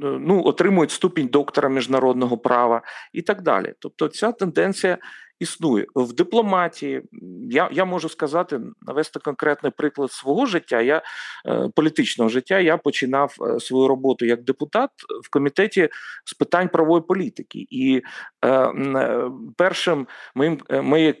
ну, 0.00 0.42
отримують 0.44 0.90
ступінь 0.90 1.26
доктора 1.26 1.68
міжнародного 1.68 2.38
права 2.38 2.82
і 3.12 3.22
так 3.22 3.42
далі. 3.42 3.74
Тобто, 3.78 4.08
ця 4.08 4.32
тенденція 4.32 4.98
існує 5.38 5.86
в 5.94 6.12
дипломатії. 6.12 7.02
Я 7.50 7.68
я 7.72 7.84
можу 7.84 8.08
сказати, 8.08 8.60
навести 8.82 9.20
конкретний 9.20 9.72
приклад 9.76 10.12
свого 10.12 10.46
життя. 10.46 10.80
Я 10.80 11.02
е, 11.46 11.70
політичного 11.74 12.28
життя. 12.28 12.60
Я 12.60 12.76
починав 12.76 13.34
е, 13.40 13.60
свою 13.60 13.88
роботу 13.88 14.24
як 14.24 14.42
депутат 14.42 14.90
в 15.24 15.30
комітеті 15.30 15.88
з 16.24 16.34
питань 16.34 16.68
правової 16.68 17.02
політики, 17.02 17.66
і 17.70 18.02
е, 18.42 18.48
е 18.48 19.30
першим 19.56 20.06
моїм 20.34 20.60
моєю 20.70 21.14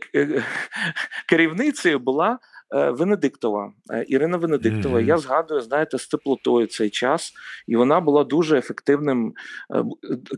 керівницею 1.28 1.98
була. 1.98 2.38
Венедиктова 2.70 3.72
Ірина 4.06 4.36
Венедиктова. 4.36 4.98
Mm-hmm. 4.98 5.06
Я 5.06 5.18
згадую, 5.18 5.60
знаєте, 5.60 5.98
з 5.98 6.06
теплотою 6.06 6.66
цей 6.66 6.90
час, 6.90 7.32
і 7.66 7.76
вона 7.76 8.00
була 8.00 8.24
дуже 8.24 8.58
ефективним 8.58 9.34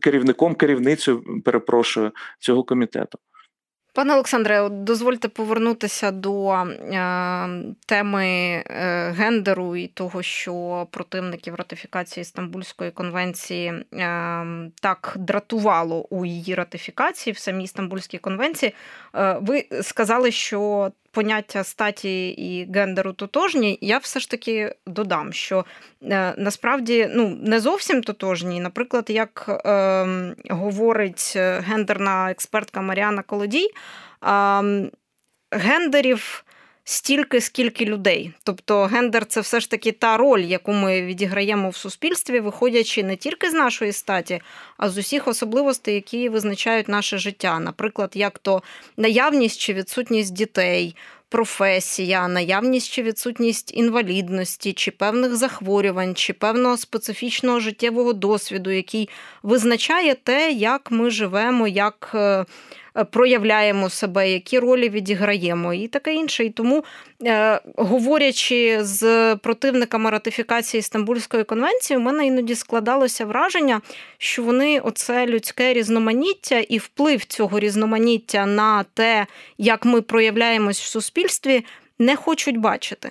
керівником, 0.03 0.55
керівницею, 0.55 1.23
перепрошую, 1.45 2.13
цього 2.39 2.65
комітету. 2.65 3.19
Пане 3.99 4.15
Олександре, 4.15 4.69
дозвольте 4.69 5.29
повернутися 5.29 6.11
до 6.11 6.53
е, 6.53 6.65
теми 7.87 8.27
е, 8.27 8.65
гендеру 9.17 9.77
і 9.77 9.87
того, 9.87 10.23
що 10.23 10.87
противників 10.91 11.55
ратифікації 11.55 12.25
Стамбульської 12.25 12.91
конвенції 12.91 13.69
е, 13.69 13.85
так 14.83 15.15
дратувало 15.19 16.07
у 16.11 16.25
її 16.25 16.55
ратифікації 16.55 17.35
в 17.35 17.39
самій 17.39 17.67
Стамбульській 17.67 18.19
конвенції. 18.19 18.75
Е, 19.15 19.39
ви 19.43 19.65
сказали, 19.83 20.31
що 20.31 20.91
поняття 21.11 21.65
статі 21.65 22.29
і 22.29 22.73
гендеру 22.75 23.13
тотожні, 23.13 23.79
я 23.81 23.99
все 23.99 24.21
ж 24.21 24.31
таки 24.31 24.75
додам, 24.87 25.33
що 25.33 25.65
е, 26.03 26.35
насправді 26.39 27.11
ну, 27.15 27.39
не 27.43 27.61
зовсім 27.61 28.03
тотожні. 28.03 28.61
Наприклад, 28.61 29.05
як 29.09 29.45
е, 29.49 30.35
говорить 30.51 31.33
гендерна 31.37 32.31
експертка 32.31 32.81
Маріана 32.81 33.23
Колодій, 33.23 33.71
е, 34.25 34.91
гендерів. 35.51 36.45
Стільки, 36.91 37.41
скільки 37.41 37.85
людей. 37.85 38.33
Тобто 38.43 38.85
гендер 38.85 39.27
це 39.27 39.41
все 39.41 39.61
ж 39.61 39.71
таки 39.71 39.93
та 39.93 40.17
роль, 40.17 40.41
яку 40.41 40.73
ми 40.73 41.03
відіграємо 41.03 41.71
в 41.71 41.77
суспільстві, 41.77 42.41
виходячи 42.41 43.03
не 43.03 43.17
тільки 43.17 43.51
з 43.51 43.53
нашої 43.53 43.93
статі, 43.93 44.41
а 44.77 44.89
з 44.89 44.99
усіх 44.99 45.29
особливостей, 45.29 45.95
які 45.95 46.29
визначають 46.29 46.89
наше 46.89 47.19
життя. 47.19 47.59
Наприклад, 47.59 48.11
як 48.15 48.39
то 48.39 48.63
наявність 48.97 49.61
чи 49.61 49.75
відсутність 49.75 50.33
дітей, 50.33 50.97
професія, 51.29 52.29
наявність 52.29 52.93
чи 52.93 53.03
відсутність 53.03 53.75
інвалідності, 53.75 54.73
чи 54.73 54.91
певних 54.91 55.37
захворювань, 55.37 56.15
чи 56.15 56.33
певного 56.33 56.77
специфічного 56.77 57.61
життєвого 57.61 58.13
досвіду, 58.13 58.71
який 58.71 59.09
визначає 59.43 60.15
те, 60.15 60.53
як 60.53 60.91
ми 60.91 61.11
живемо, 61.11 61.69
як 61.69 62.11
е, 62.15 62.45
проявляємо 63.05 63.91
себе, 63.91 64.33
які 64.33 64.59
ролі 64.59 64.89
відіграємо, 64.89 65.75
і 65.75 65.89
таке 65.89 66.15
інше. 66.15 66.45
І 66.45 66.51
тому, 66.51 66.85
е, 67.25 67.61
говорячи 67.77 68.79
з 68.81 69.37
противниками 69.37 70.11
ратифікації 70.11 70.83
Стамбульської 70.83 71.45
конвенції, 71.45 71.97
у 71.97 72.01
мене 72.01 72.27
іноді 72.27 72.55
складалося 72.55 73.27
враження, 73.27 73.81
що 74.19 74.43
вони 74.43 74.81
оце 74.81 75.27
людське 75.27 75.73
різноманіття 75.73 76.59
і 76.59 76.79
вплив 76.79 77.25
цього 77.25 77.61
різноманіття 77.61 78.47
на 78.47 78.85
те, 78.95 79.27
як 79.59 79.85
ми 79.85 80.03
проявляємось 80.03 80.81
в 80.81 80.87
суспільстві, 80.87 81.65
не 81.99 82.17
хочуть 82.17 82.57
бачити. 82.57 83.11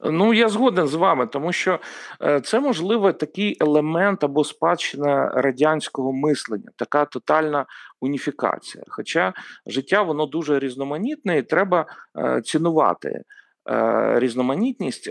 Ну, 0.00 0.34
я 0.34 0.48
згоден 0.48 0.86
з 0.86 0.94
вами, 0.94 1.26
тому 1.26 1.52
що 1.52 1.78
е, 2.22 2.40
це 2.40 2.60
можливо 2.60 3.12
такий 3.12 3.56
елемент 3.60 4.24
або 4.24 4.44
спадщина 4.44 5.28
радянського 5.28 6.12
мислення, 6.12 6.70
така 6.76 7.04
тотальна 7.04 7.66
уніфікація. 8.00 8.84
Хоча 8.88 9.32
життя 9.66 10.02
воно 10.02 10.26
дуже 10.26 10.58
різноманітне 10.58 11.38
і 11.38 11.42
треба 11.42 11.86
е, 12.18 12.40
цінувати. 12.44 13.22
Е, 13.70 14.18
різноманітність 14.18 15.10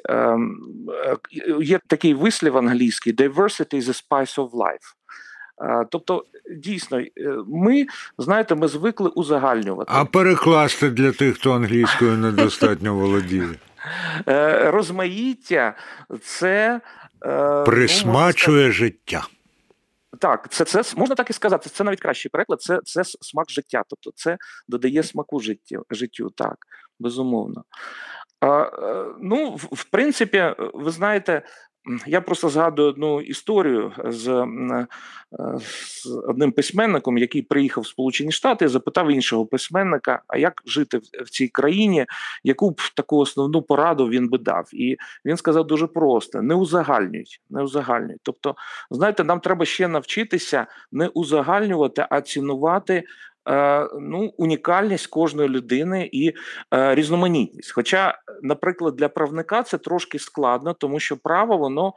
є 1.62 1.80
такий 1.88 2.14
вислів 2.14 2.58
англійський 2.58 3.16
diversity 3.16 3.76
is 3.76 3.82
a 3.82 4.04
spice 4.10 4.36
of 4.36 4.50
life. 4.50 4.94
Тобто, 5.90 6.26
дійсно, 6.58 7.02
ми 7.48 7.86
знаєте, 8.18 8.56
ми 8.56 8.68
звикли 8.68 9.10
узагальнювати. 9.10 9.92
А 9.96 10.06
перекласти 10.06 10.90
для 10.90 11.12
тих, 11.12 11.36
хто 11.36 11.52
англійською 11.52 12.18
недостатньо 12.18 12.96
володіє. 12.96 13.48
Е, 14.28 14.72
розмаїття 14.72 15.76
це 16.22 16.82
е, 17.26 17.64
присмачує 17.64 18.66
ну, 18.66 18.72
життя. 18.72 19.28
Так, 20.20 20.48
це 20.50 20.66
це 20.66 20.84
можна 20.98 21.16
так 21.16 21.30
і 21.30 21.34
сказати. 21.34 21.70
Це 21.70 21.84
навіть 21.84 22.02
кращий 22.02 22.30
переклад. 22.30 22.62
Це 22.62 22.80
це 22.84 23.04
смак 23.04 23.52
життя. 23.52 23.84
Тобто 23.90 24.12
це 24.16 24.38
додає 24.68 25.04
смаку 25.04 25.40
життю, 25.40 25.86
життю 25.90 26.30
так, 26.30 26.56
безумовно. 27.00 27.64
А, 28.40 28.62
е, 28.62 29.06
Ну, 29.22 29.56
в, 29.56 29.68
в 29.72 29.84
принципі, 29.84 30.54
ви 30.58 30.92
знаєте, 30.92 31.42
я 32.08 32.22
просто 32.22 32.50
згадую 32.50 32.90
одну 32.90 33.22
історію 33.22 33.94
з 34.06 34.28
е, 34.30 34.88
з 35.60 36.06
одним 36.28 36.52
письменником, 36.52 37.18
який 37.18 37.42
приїхав 37.42 37.84
в 37.84 37.88
Сполучені 37.88 38.32
Штати, 38.32 38.68
запитав 38.68 39.12
іншого 39.12 39.46
письменника, 39.46 40.22
а 40.28 40.38
як 40.38 40.62
жити 40.66 40.98
в 40.98 41.30
цій 41.30 41.48
країні, 41.48 42.06
яку 42.44 42.72
б 42.72 42.82
таку 42.96 43.18
основну 43.18 43.62
пораду 43.62 44.10
він 44.10 44.30
би 44.30 44.38
дав. 44.38 44.70
І 44.74 44.98
він 45.26 45.38
сказав 45.38 45.68
дуже 45.68 45.88
просто: 45.88 46.42
не 46.42 46.56
узагальнюють, 46.56 47.42
не 47.50 47.64
узагальнюють. 47.64 48.22
Тобто, 48.24 48.56
знаєте, 48.92 49.24
нам 49.24 49.40
треба 49.40 49.66
ще 49.66 49.88
навчитися 49.88 50.68
не 50.92 51.08
узагальнювати, 51.08 52.06
а 52.10 52.22
цінувати 52.22 53.04
ну, 54.00 54.34
унікальність 54.38 55.08
кожної 55.08 55.50
людини 55.50 56.10
і 56.12 56.34
е, 56.74 56.96
різноманітність. 56.96 57.72
Хоча, 57.72 58.18
наприклад, 58.42 58.96
для 58.96 59.10
правника 59.10 59.64
це 59.64 59.78
трошки 59.78 60.20
складно, 60.20 60.74
тому 60.74 61.00
що 61.00 61.18
право 61.18 61.58
воно 61.58 61.94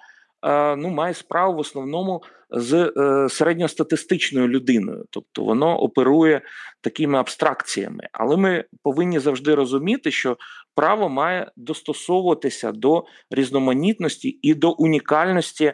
е, 0.46 0.76
ну, 0.76 0.88
має 0.88 1.14
справу 1.14 1.56
в 1.56 1.58
основному 1.58 2.22
з 2.50 2.92
середньостатистичною 3.30 4.48
людиною, 4.48 5.04
тобто 5.10 5.44
воно 5.44 5.78
оперує 5.78 6.40
такими 6.80 7.18
абстракціями. 7.18 8.08
Але 8.12 8.36
ми 8.36 8.64
повинні 8.82 9.18
завжди 9.18 9.54
розуміти, 9.54 10.10
що 10.10 10.36
право 10.74 11.08
має 11.08 11.50
достосовуватися 11.56 12.72
до 12.72 13.04
різноманітності 13.30 14.38
і 14.42 14.54
до 14.54 14.70
унікальності 14.70 15.72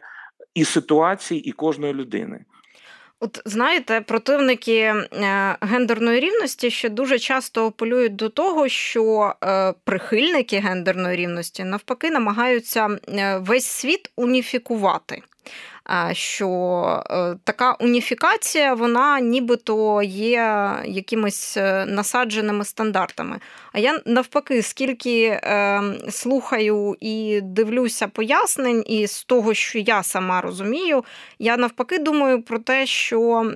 і 0.54 0.64
ситуації, 0.64 1.40
і 1.40 1.52
кожної 1.52 1.94
людини. 1.94 2.44
От 3.24 3.42
знаєте, 3.44 4.00
противники 4.00 4.78
е, 4.80 5.04
гендерної 5.60 6.20
рівності 6.20 6.70
ще 6.70 6.88
дуже 6.88 7.18
часто 7.18 7.66
апелюють 7.66 8.16
до 8.16 8.28
того, 8.28 8.68
що 8.68 9.34
е, 9.44 9.74
прихильники 9.84 10.58
гендерної 10.58 11.16
рівності 11.16 11.64
навпаки 11.64 12.10
намагаються 12.10 12.98
е, 13.08 13.38
весь 13.38 13.66
світ 13.66 14.10
уніфікувати 14.16 15.22
що 16.12 16.48
е, 17.10 17.36
така 17.44 17.72
уніфікація, 17.72 18.74
вона 18.74 19.20
нібито 19.20 20.02
є 20.02 20.72
якимись 20.84 21.56
е, 21.56 21.86
насадженими 21.86 22.64
стандартами. 22.64 23.40
А 23.72 23.78
я 23.78 24.00
навпаки, 24.06 24.62
скільки 24.62 25.26
е, 25.26 25.82
слухаю 26.10 26.96
і 27.00 27.40
дивлюся 27.42 28.08
пояснень, 28.08 28.84
і 28.86 29.06
з 29.06 29.24
того, 29.24 29.54
що 29.54 29.78
я 29.78 30.02
сама 30.02 30.40
розумію, 30.40 31.04
я 31.38 31.56
навпаки 31.56 31.98
думаю 31.98 32.42
про 32.42 32.58
те, 32.58 32.86
що. 32.86 33.52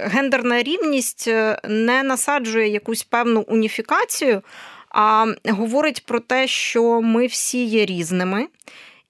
Гендерна 0.00 0.62
рівність 0.62 1.28
не 1.68 2.02
насаджує 2.02 2.68
якусь 2.68 3.02
певну 3.02 3.40
уніфікацію, 3.40 4.42
а 4.88 5.26
говорить 5.48 6.06
про 6.06 6.20
те, 6.20 6.46
що 6.46 7.00
ми 7.00 7.26
всі 7.26 7.64
є 7.64 7.86
різними, 7.86 8.46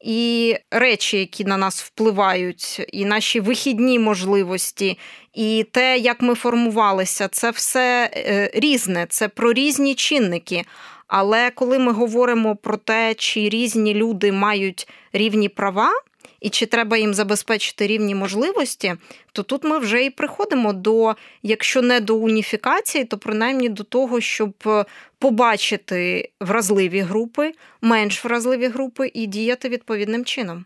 і 0.03 0.57
речі, 0.71 1.19
які 1.19 1.45
на 1.45 1.57
нас 1.57 1.83
впливають, 1.83 2.87
і 2.93 3.05
наші 3.05 3.41
вихідні 3.41 3.99
можливості, 3.99 4.99
і 5.35 5.67
те, 5.73 5.99
як 5.99 6.23
ми 6.23 6.35
формувалися, 6.35 7.29
це 7.29 7.51
все 7.51 8.11
е, 8.15 8.51
різне, 8.55 9.07
це 9.09 9.29
про 9.29 9.53
різні 9.53 9.95
чинники. 9.95 10.65
Але 11.07 11.51
коли 11.51 11.79
ми 11.79 11.93
говоримо 11.93 12.57
про 12.57 12.77
те, 12.77 13.15
чи 13.15 13.49
різні 13.49 13.95
люди 13.95 14.33
мають 14.33 14.89
рівні 15.13 15.49
права, 15.49 15.93
і 16.43 16.51
чи 16.51 16.67
треба 16.67 16.97
їм 16.97 17.15
забезпечити 17.15 17.87
рівні 17.87 18.15
можливості, 18.15 18.95
то 19.33 19.43
тут 19.43 19.65
ми 19.65 19.79
вже 19.79 20.05
і 20.05 20.11
приходимо 20.11 20.73
до, 20.73 21.15
якщо 21.43 21.83
не 21.83 22.01
до 22.01 22.17
уніфікації, 22.17 23.05
то 23.05 23.19
принаймні 23.19 23.69
до 23.69 23.85
того, 23.85 24.21
щоб 24.21 24.85
побачити 25.19 26.31
вразливі 26.41 27.01
групи, 27.01 27.53
менш 27.81 28.25
вразливі 28.25 28.67
групи 28.67 29.11
і 29.15 29.27
діяти 29.27 29.69
відповідним 29.69 30.25
чином. 30.25 30.65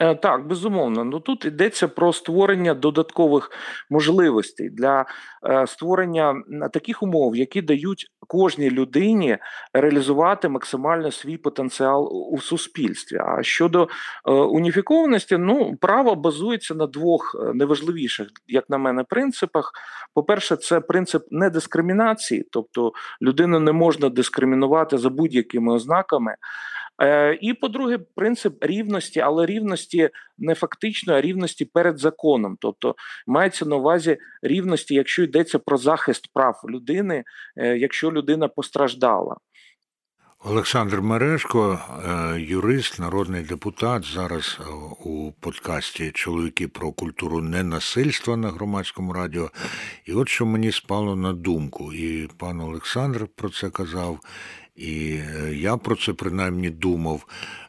Е, 0.00 0.14
так, 0.14 0.46
безумовно. 0.46 1.04
Ну 1.04 1.20
тут 1.20 1.44
йдеться 1.44 1.88
про 1.88 2.12
створення 2.12 2.74
додаткових 2.74 3.50
можливостей 3.90 4.70
для 4.70 5.04
е, 5.46 5.66
створення 5.66 6.42
таких 6.72 7.02
умов, 7.02 7.36
які 7.36 7.62
дають 7.62 8.06
кожній 8.28 8.70
людині 8.70 9.38
реалізувати 9.72 10.48
максимально 10.48 11.10
свій 11.10 11.36
потенціал 11.36 12.08
у 12.32 12.38
суспільстві. 12.38 13.16
А 13.16 13.42
щодо 13.42 13.88
е, 14.28 14.30
уніфікованості, 14.32 15.36
ну 15.38 15.76
право 15.80 16.14
базується 16.14 16.74
на 16.74 16.86
двох 16.86 17.36
найважливіших, 17.54 18.28
як 18.46 18.70
на 18.70 18.78
мене, 18.78 19.04
принципах. 19.04 19.72
По-перше, 20.14 20.56
це 20.56 20.80
принцип 20.80 21.26
недискримінації, 21.30 22.46
тобто 22.50 22.92
людину 23.22 23.60
не 23.60 23.72
можна 23.72 24.08
дискримінувати 24.08 24.98
за 24.98 25.10
будь-якими 25.10 25.72
ознаками. 25.72 26.36
Е, 27.00 27.38
і 27.40 27.54
по-друге, 27.54 27.98
принцип 27.98 28.64
рівності, 28.64 29.20
але 29.20 29.46
рівності 29.46 30.10
не 30.38 30.54
фактично, 30.54 31.14
а 31.14 31.20
рівності 31.20 31.64
перед 31.64 31.98
законом. 31.98 32.56
Тобто 32.60 32.94
мається 33.26 33.64
на 33.64 33.76
увазі 33.76 34.18
рівності, 34.42 34.94
якщо 34.94 35.22
йдеться 35.22 35.58
про 35.58 35.76
захист 35.76 36.28
прав 36.32 36.60
людини, 36.68 37.24
е, 37.56 37.78
якщо 37.78 38.12
людина 38.12 38.48
постраждала. 38.48 39.36
Олександр 40.44 41.00
Мережко, 41.00 41.78
е, 42.06 42.40
юрист, 42.40 42.98
народний 42.98 43.42
депутат, 43.42 44.04
зараз 44.04 44.60
у 45.04 45.32
подкасті 45.40 46.10
Чоловіки 46.14 46.68
про 46.68 46.92
культуру 46.92 47.40
ненасильства 47.40 48.36
на 48.36 48.50
громадському 48.50 49.12
радіо. 49.12 49.50
І 50.04 50.12
от 50.12 50.28
що 50.28 50.46
мені 50.46 50.72
спало 50.72 51.16
на 51.16 51.32
думку, 51.32 51.92
і 51.92 52.28
пан 52.38 52.60
Олександр 52.60 53.26
про 53.36 53.50
це 53.50 53.70
казав, 53.70 54.20
і 54.76 55.14
е, 55.14 55.54
я 55.54 55.76
про 55.76 55.96
це 55.96 56.12
принаймні 56.12 56.70
думав, 56.70 57.26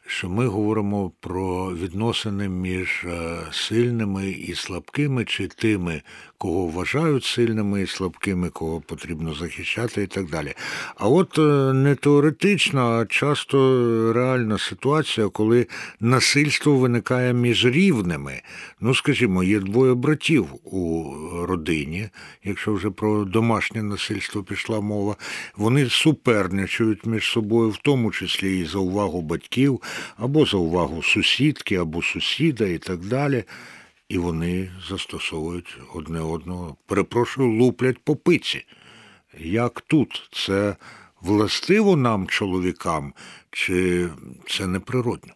що 0.07 0.29
ми 0.29 0.47
говоримо 0.47 1.11
про 1.19 1.75
відносини 1.75 2.49
між 2.49 3.05
е, 3.05 3.37
сильними 3.51 4.29
і 4.29 4.55
слабкими, 4.55 5.25
чи 5.25 5.47
тими, 5.47 6.01
кого 6.37 6.65
вважають 6.65 7.23
сильними 7.23 7.81
і 7.81 7.87
слабкими, 7.87 8.49
кого 8.49 8.81
потрібно 8.81 9.33
захищати, 9.33 10.03
і 10.03 10.07
так 10.07 10.29
далі. 10.29 10.53
А 10.95 11.07
от 11.07 11.37
е, 11.37 11.73
не 11.73 11.95
теоретична, 11.95 12.85
а 12.85 13.05
часто 13.05 13.57
реальна 14.13 14.57
ситуація, 14.57 15.27
коли 15.27 15.67
насильство 15.99 16.77
виникає 16.77 17.33
між 17.33 17.65
рівними. 17.65 18.41
Ну, 18.81 18.95
скажімо, 18.95 19.43
є 19.43 19.59
двоє 19.59 19.93
братів 19.93 20.45
у 20.63 21.11
родині, 21.45 22.09
якщо 22.43 22.73
вже 22.73 22.89
про 22.89 23.25
домашнє 23.25 23.83
насильство 23.83 24.43
пішла 24.43 24.81
мова, 24.81 25.15
вони 25.55 25.89
суперничають 26.93 27.05
між 27.05 27.31
собою, 27.31 27.69
в 27.69 27.77
тому 27.77 28.11
числі 28.11 28.59
і 28.59 28.65
за 28.65 28.79
увагу 28.79 29.21
батьків, 29.21 29.81
або 30.17 30.45
за 30.45 30.57
увагу 30.57 31.03
сусідки, 31.03 31.75
або 31.75 32.01
сусіда, 32.01 32.65
і 32.65 32.77
так 32.77 32.99
далі 32.99 33.43
і 34.09 34.17
вони 34.17 34.71
застосовують 34.89 35.77
одне 35.93 36.19
одного, 36.19 36.77
перепрошую, 36.85 37.57
луплять 37.59 37.97
по 38.03 38.15
пиці. 38.15 38.65
Як 39.39 39.81
тут? 39.81 40.29
Це 40.31 40.75
властиво 41.21 41.95
нам, 41.95 42.27
чоловікам, 42.27 43.13
чи 43.51 44.09
це 44.47 44.67
неприродно? 44.67 45.33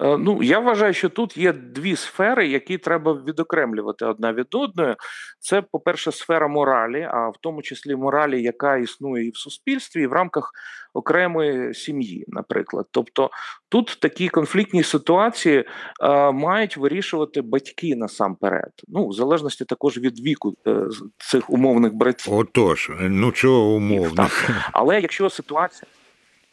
Е, 0.00 0.16
ну, 0.18 0.42
я 0.42 0.58
вважаю, 0.58 0.94
що 0.94 1.08
тут 1.08 1.36
є 1.36 1.52
дві 1.52 1.96
сфери, 1.96 2.48
які 2.48 2.78
треба 2.78 3.22
відокремлювати 3.26 4.04
одна 4.04 4.32
від 4.32 4.46
одної. 4.54 4.94
Це, 5.38 5.62
по-перше, 5.62 6.12
сфера 6.12 6.48
моралі, 6.48 7.08
а 7.12 7.28
в 7.28 7.34
тому 7.40 7.62
числі 7.62 7.96
моралі, 7.96 8.42
яка 8.42 8.76
існує 8.76 9.26
і 9.26 9.30
в 9.30 9.36
суспільстві, 9.36 10.02
і 10.02 10.06
в 10.06 10.12
рамках 10.12 10.52
окремої 10.94 11.74
сім'ї, 11.74 12.24
наприклад. 12.28 12.86
Тобто 12.90 13.30
тут 13.68 13.98
такі 14.00 14.28
конфліктні 14.28 14.82
ситуації 14.82 15.64
е, 16.02 16.32
мають 16.32 16.76
вирішувати 16.76 17.42
батьки 17.42 17.96
насамперед. 17.96 18.72
Ну, 18.88 19.08
в 19.08 19.12
залежності 19.12 19.64
також 19.64 19.98
від 19.98 20.20
віку 20.20 20.54
е, 20.66 20.76
цих 21.18 21.50
умовних 21.50 21.94
братів. 21.94 22.34
Отож, 22.34 22.90
ну 23.00 23.32
чого 23.32 23.74
умовних? 23.74 24.50
Але 24.72 25.00
якщо 25.00 25.30
ситуація. 25.30 25.86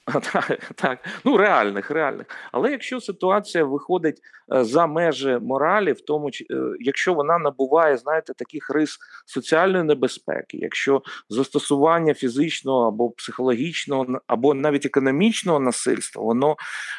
Так, 0.75 0.99
ну 1.25 1.37
реальних, 1.37 1.91
реальних. 1.91 2.27
Але 2.51 2.71
якщо 2.71 3.01
ситуація 3.01 3.63
виходить 3.63 4.21
е, 4.53 4.63
за 4.63 4.87
межі 4.87 5.39
моралі, 5.41 5.91
в 5.91 6.01
тому 6.01 6.29
е, 6.29 6.31
якщо 6.79 7.13
вона 7.13 7.37
набуває, 7.37 7.97
знаєте, 7.97 8.33
таких 8.33 8.69
рис 8.69 8.97
соціальної 9.25 9.83
небезпеки, 9.83 10.57
якщо 10.57 11.01
застосування 11.29 12.13
фізичного 12.13 12.87
або 12.87 13.09
психологічного, 13.09 14.19
або 14.27 14.53
навіть 14.53 14.85
економічного 14.85 15.59
насильства, 15.59 16.23
воно 16.23 16.55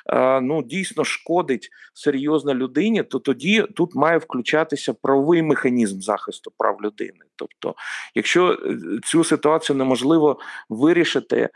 е, 0.06 0.40
ну 0.40 0.62
дійсно 0.62 1.04
шкодить 1.04 1.68
серйозно 1.94 2.54
людині, 2.54 3.02
то 3.02 3.18
тоді 3.18 3.66
тут 3.76 3.94
має 3.94 4.18
включатися 4.18 4.94
правовий 4.94 5.42
механізм 5.42 6.00
захисту 6.00 6.52
прав 6.58 6.78
людини. 6.82 7.18
Тобто, 7.36 7.74
якщо 8.14 8.58
цю 9.04 9.24
ситуацію 9.24 9.76
неможливо 9.76 10.38
вирішити, 10.68 11.48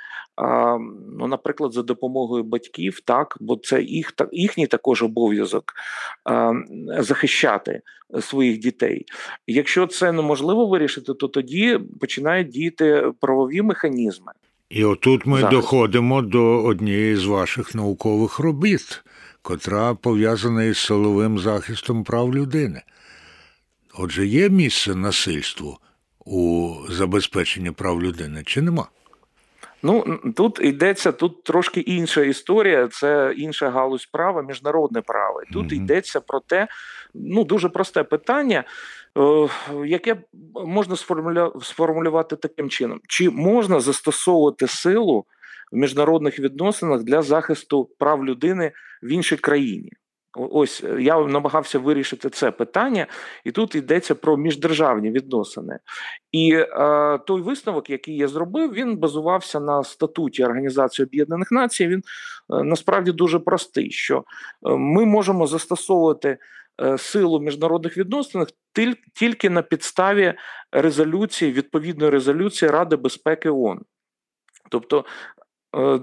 ну 1.19 1.27
наприклад, 1.27 1.73
за 1.73 1.83
допомогою 1.83 2.45
батьків, 2.45 3.01
так 3.05 3.37
бо 3.41 3.57
це 3.57 3.83
їх 3.83 4.13
їхній 4.33 4.67
також 4.67 5.03
обов'язок 5.03 5.73
захищати 6.99 7.81
своїх 8.21 8.59
дітей. 8.59 9.07
Якщо 9.47 9.87
це 9.87 10.13
неможливо 10.13 10.67
вирішити, 10.67 11.15
то 11.15 11.29
тоді 11.29 11.81
починають 12.01 12.49
діяти 12.49 13.13
правові 13.21 13.63
механізми. 13.63 14.33
І 14.71 14.85
отут 14.85 15.27
ми 15.27 15.41
Зараз. 15.41 15.55
доходимо 15.55 16.23
до 16.23 16.65
однієї 16.65 17.17
з 17.17 17.25
ваших 17.25 17.75
наукових 17.75 18.39
робіт, 18.39 19.05
котра 19.43 19.95
пов'язана 19.95 20.65
із 20.65 20.79
силовим 20.79 21.39
захистом 21.39 22.05
прав 22.05 22.35
людини. 22.35 22.83
Отже, 24.01 24.27
є 24.27 24.49
місце 24.49 24.95
насильству 24.95 25.79
у 26.25 26.75
забезпеченні 26.89 27.71
прав 27.71 28.03
людини, 28.03 28.43
чи 28.47 28.63
нема? 28.63 28.89
Ну 29.83 30.21
тут 30.37 30.61
йдеться 30.63 31.13
тут 31.13 31.43
трошки 31.43 31.81
інша 31.81 32.21
історія, 32.21 32.89
це 32.89 33.35
інша 33.37 33.71
галузь 33.71 34.07
права, 34.07 34.43
міжнародне 34.43 35.01
право. 35.01 35.43
Тут 35.53 35.67
mm-hmm. 35.67 35.77
йдеться 35.77 36.21
про 36.21 36.41
те, 36.41 36.69
ну 37.15 37.45
дуже 37.45 37.69
просте 37.69 38.05
питання, 38.05 38.65
е, 39.19 39.49
яке 39.87 40.17
можна 40.55 40.97
сформулювати 41.63 42.37
таким 42.37 42.71
чином: 42.71 43.01
чи 43.09 43.31
можна 43.31 43.81
застосовувати 43.81 44.67
силу 44.67 45.25
в 45.73 45.77
міжнародних 45.77 46.39
відносинах 46.39 47.03
для 47.03 47.23
захисту 47.23 47.91
прав 47.99 48.25
людини 48.25 48.73
в 49.03 49.09
іншій 49.09 49.37
країні? 49.37 49.93
Ось 50.39 50.85
е, 50.85 51.03
я 51.03 51.21
намагався 51.21 51.79
вирішити 51.79 52.31
це 52.31 52.51
питання, 52.51 53.07
і 53.45 53.51
тут 53.51 53.75
йдеться 53.75 54.15
про 54.15 54.37
міждержавні 54.37 55.11
відносини. 55.11 55.79
І 56.33 56.53
е, 56.55 57.19
той 57.27 57.41
висновок, 57.41 57.91
який 57.91 58.17
я 58.17 58.29
зробив, 58.29 58.73
він 58.73 58.97
базувався 58.97 59.61
на 59.61 59.85
статуті 59.85 60.45
Організації 60.45 61.07
Об'єднаних 61.07 61.53
Націй. 61.53 61.87
Він 61.87 61.99
е, 61.99 62.03
насправді 62.63 63.13
дуже 63.13 63.39
простий: 63.39 63.91
що 63.91 64.19
е, 64.19 64.23
ми 64.77 65.05
можемо 65.05 65.47
застосовувати 65.47 66.39
е, 66.83 66.99
силу 66.99 67.41
міжнародних 67.41 67.99
відносинах 67.99 68.49
тільки 69.15 69.51
на 69.51 69.63
підставі 69.63 70.35
резолюції 70.73 71.53
відповідної 71.53 72.11
резолюції 72.11 72.71
Ради 72.71 72.97
безпеки 72.97 73.51
ООН. 73.51 73.81
Тобто 74.71 75.05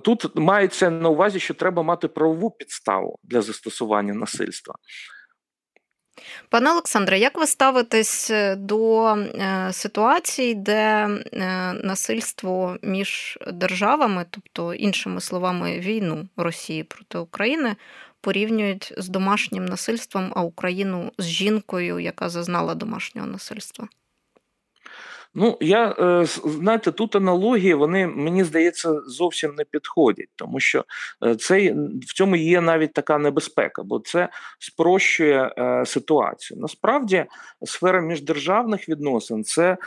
тут 0.03 0.35
мається 0.35 0.89
на 0.89 1.09
увазі, 1.09 1.39
що 1.39 1.53
треба 1.53 1.83
мати 1.83 2.07
правову 2.07 2.51
підставу 2.51 3.19
для 3.23 3.41
застосування 3.41 4.13
насильства. 4.13 4.75
Пане 6.49 6.71
Олександре, 6.71 7.19
як 7.19 7.37
ви 7.37 7.47
ставитесь 7.47 8.31
е, 8.31 8.55
до 8.55 9.05
е, 9.15 9.69
ситуацій, 9.73 10.53
де 10.53 11.07
насильство 11.83 12.77
між 12.81 13.39
державами, 13.53 14.25
тобто, 14.29 14.73
іншими 14.73 15.21
словами, 15.21 15.79
війну 15.79 16.27
Росії 16.37 16.83
проти 16.83 17.17
України, 17.17 17.75
порівнюють 18.21 18.93
з 18.97 19.09
домашнім 19.09 19.65
насильством, 19.65 20.33
а 20.35 20.41
Україну 20.41 21.11
з 21.17 21.25
жінкою, 21.25 21.99
яка 21.99 22.29
зазнала 22.29 22.75
домашнього 22.75 23.27
насильства? 23.27 23.87
Ну, 25.37 25.57
я 25.61 25.95
е, 25.99 26.25
знаєте, 26.45 26.91
тут 26.91 27.15
аналогії 27.15 27.73
вони 27.73 28.07
мені 28.07 28.43
здається 28.43 29.01
зовсім 29.07 29.55
не 29.55 29.63
підходять, 29.63 30.29
тому 30.35 30.59
що 30.59 30.85
е, 31.25 31.35
це 31.35 31.75
в 32.01 32.13
цьому 32.13 32.35
є 32.35 32.61
навіть 32.61 32.93
така 32.93 33.17
небезпека, 33.17 33.83
бо 33.83 33.99
це 33.99 34.29
спрощує 34.59 35.53
е, 35.57 35.85
ситуацію. 35.85 36.59
Насправді, 36.59 37.25
сфера 37.63 38.01
міждержавних 38.01 38.89
відносин 38.89 39.43
це 39.43 39.77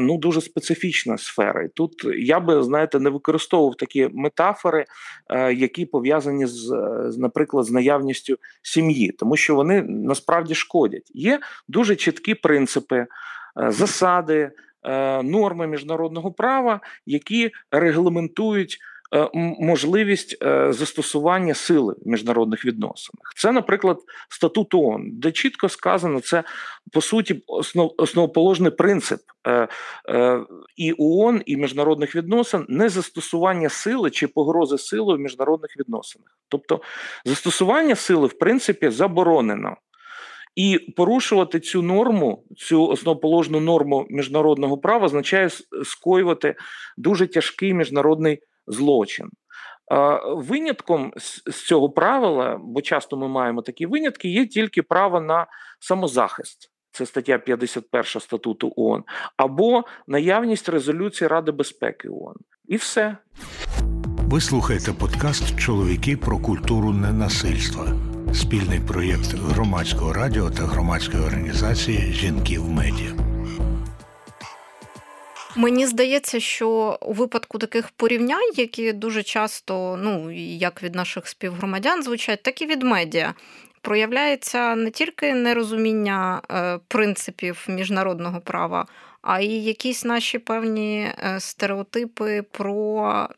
ну 0.00 0.18
дуже 0.18 0.40
специфічна 0.40 1.18
сфера. 1.18 1.62
І 1.62 1.68
тут 1.68 1.92
я 2.18 2.40
би 2.40 2.62
знаєте 2.62 3.00
не 3.00 3.10
використовував 3.10 3.74
такі 3.74 4.08
метафори, 4.12 4.84
які 5.54 5.86
пов'язані 5.86 6.46
з, 6.46 6.70
наприклад, 7.18 7.64
з 7.66 7.70
наявністю 7.70 8.36
сім'ї, 8.62 9.12
тому 9.18 9.36
що 9.36 9.54
вони 9.54 9.82
насправді 9.82 10.54
шкодять. 10.54 11.10
Є 11.14 11.40
дуже 11.68 11.96
чіткі 11.96 12.34
принципи, 12.34 13.06
засади. 13.56 14.50
Е, 14.88 15.22
норми 15.22 15.66
міжнародного 15.66 16.32
права, 16.32 16.80
які 17.06 17.50
регламентують. 17.70 18.78
Е, 19.14 19.28
можливість 19.60 20.36
е, 20.42 20.72
застосування 20.72 21.54
сили 21.54 21.94
в 22.04 22.08
міжнародних 22.08 22.64
відносинах. 22.64 23.32
Це, 23.36 23.52
наприклад, 23.52 23.98
статут 24.28 24.74
ООН, 24.74 25.10
де 25.12 25.32
чітко 25.32 25.68
сказано, 25.68 26.20
це 26.20 26.44
по 26.92 27.00
суті 27.00 27.42
основ, 27.46 27.94
основоположний 27.98 28.70
принцип 28.70 29.20
і 30.76 30.94
ООН, 30.98 31.42
і 31.46 31.56
міжнародних 31.56 32.16
відносин 32.16 32.66
не 32.68 32.88
застосування 32.88 33.68
сили 33.68 34.10
чи 34.10 34.28
погрози 34.28 34.78
сили 34.78 35.16
в 35.16 35.18
міжнародних 35.18 35.76
відносинах. 35.76 36.38
Тобто 36.48 36.80
застосування 37.24 37.94
сили, 37.94 38.26
в 38.26 38.38
принципі, 38.38 38.90
заборонено. 38.90 39.76
І 40.58 40.78
порушувати 40.78 41.60
цю 41.60 41.82
норму, 41.82 42.44
цю 42.56 42.88
основоположну 42.88 43.60
норму 43.60 44.06
міжнародного 44.10 44.78
права, 44.78 45.06
означає 45.06 45.48
скоювати 45.84 46.54
дуже 46.96 47.26
тяжкий 47.26 47.74
міжнародний 47.74 48.38
злочин. 48.66 49.30
Винятком 50.36 51.12
з 51.46 51.66
цього 51.66 51.90
правила, 51.90 52.60
бо 52.62 52.80
часто 52.80 53.16
ми 53.16 53.28
маємо 53.28 53.62
такі 53.62 53.86
винятки, 53.86 54.28
є 54.28 54.46
тільки 54.46 54.82
право 54.82 55.20
на 55.20 55.46
самозахист. 55.80 56.70
Це 56.90 57.06
стаття 57.06 57.38
51 57.38 58.04
статуту 58.04 58.72
ООН, 58.76 59.04
або 59.36 59.84
наявність 60.06 60.68
резолюції 60.68 61.28
Ради 61.28 61.52
безпеки 61.52 62.08
ООН. 62.08 62.36
І 62.68 62.76
все. 62.76 63.16
Ви 64.18 64.40
слухаєте 64.40 64.92
подкаст 64.92 65.58
Чоловіки 65.58 66.16
про 66.16 66.38
культуру 66.38 66.92
ненасильства 66.92 68.07
спільний 68.34 68.80
проєкт 68.80 69.34
громадського 69.34 70.12
радіо 70.12 70.50
та 70.50 70.62
громадської 70.62 71.22
організації 71.22 72.12
Жінки 72.12 72.58
в 72.58 72.68
медіа. 72.68 73.12
Мені 75.56 75.86
здається, 75.86 76.40
що 76.40 76.98
у 77.00 77.12
випадку 77.12 77.58
таких 77.58 77.90
порівнянь, 77.90 78.52
які 78.56 78.92
дуже 78.92 79.22
часто, 79.22 79.98
ну 80.02 80.30
як 80.56 80.82
від 80.82 80.94
наших 80.94 81.28
співгромадян 81.28 82.02
звучать, 82.02 82.42
так 82.42 82.62
і 82.62 82.66
від 82.66 82.82
медіа. 82.82 83.34
Проявляється 83.80 84.74
не 84.74 84.90
тільки 84.90 85.34
нерозуміння 85.34 86.42
е, 86.50 86.78
принципів 86.88 87.66
міжнародного 87.68 88.40
права, 88.40 88.86
а 89.22 89.40
й 89.40 89.64
якісь 89.64 90.04
наші 90.04 90.38
певні 90.38 91.00
е, 91.00 91.40
стереотипи 91.40 92.42
про 92.42 93.28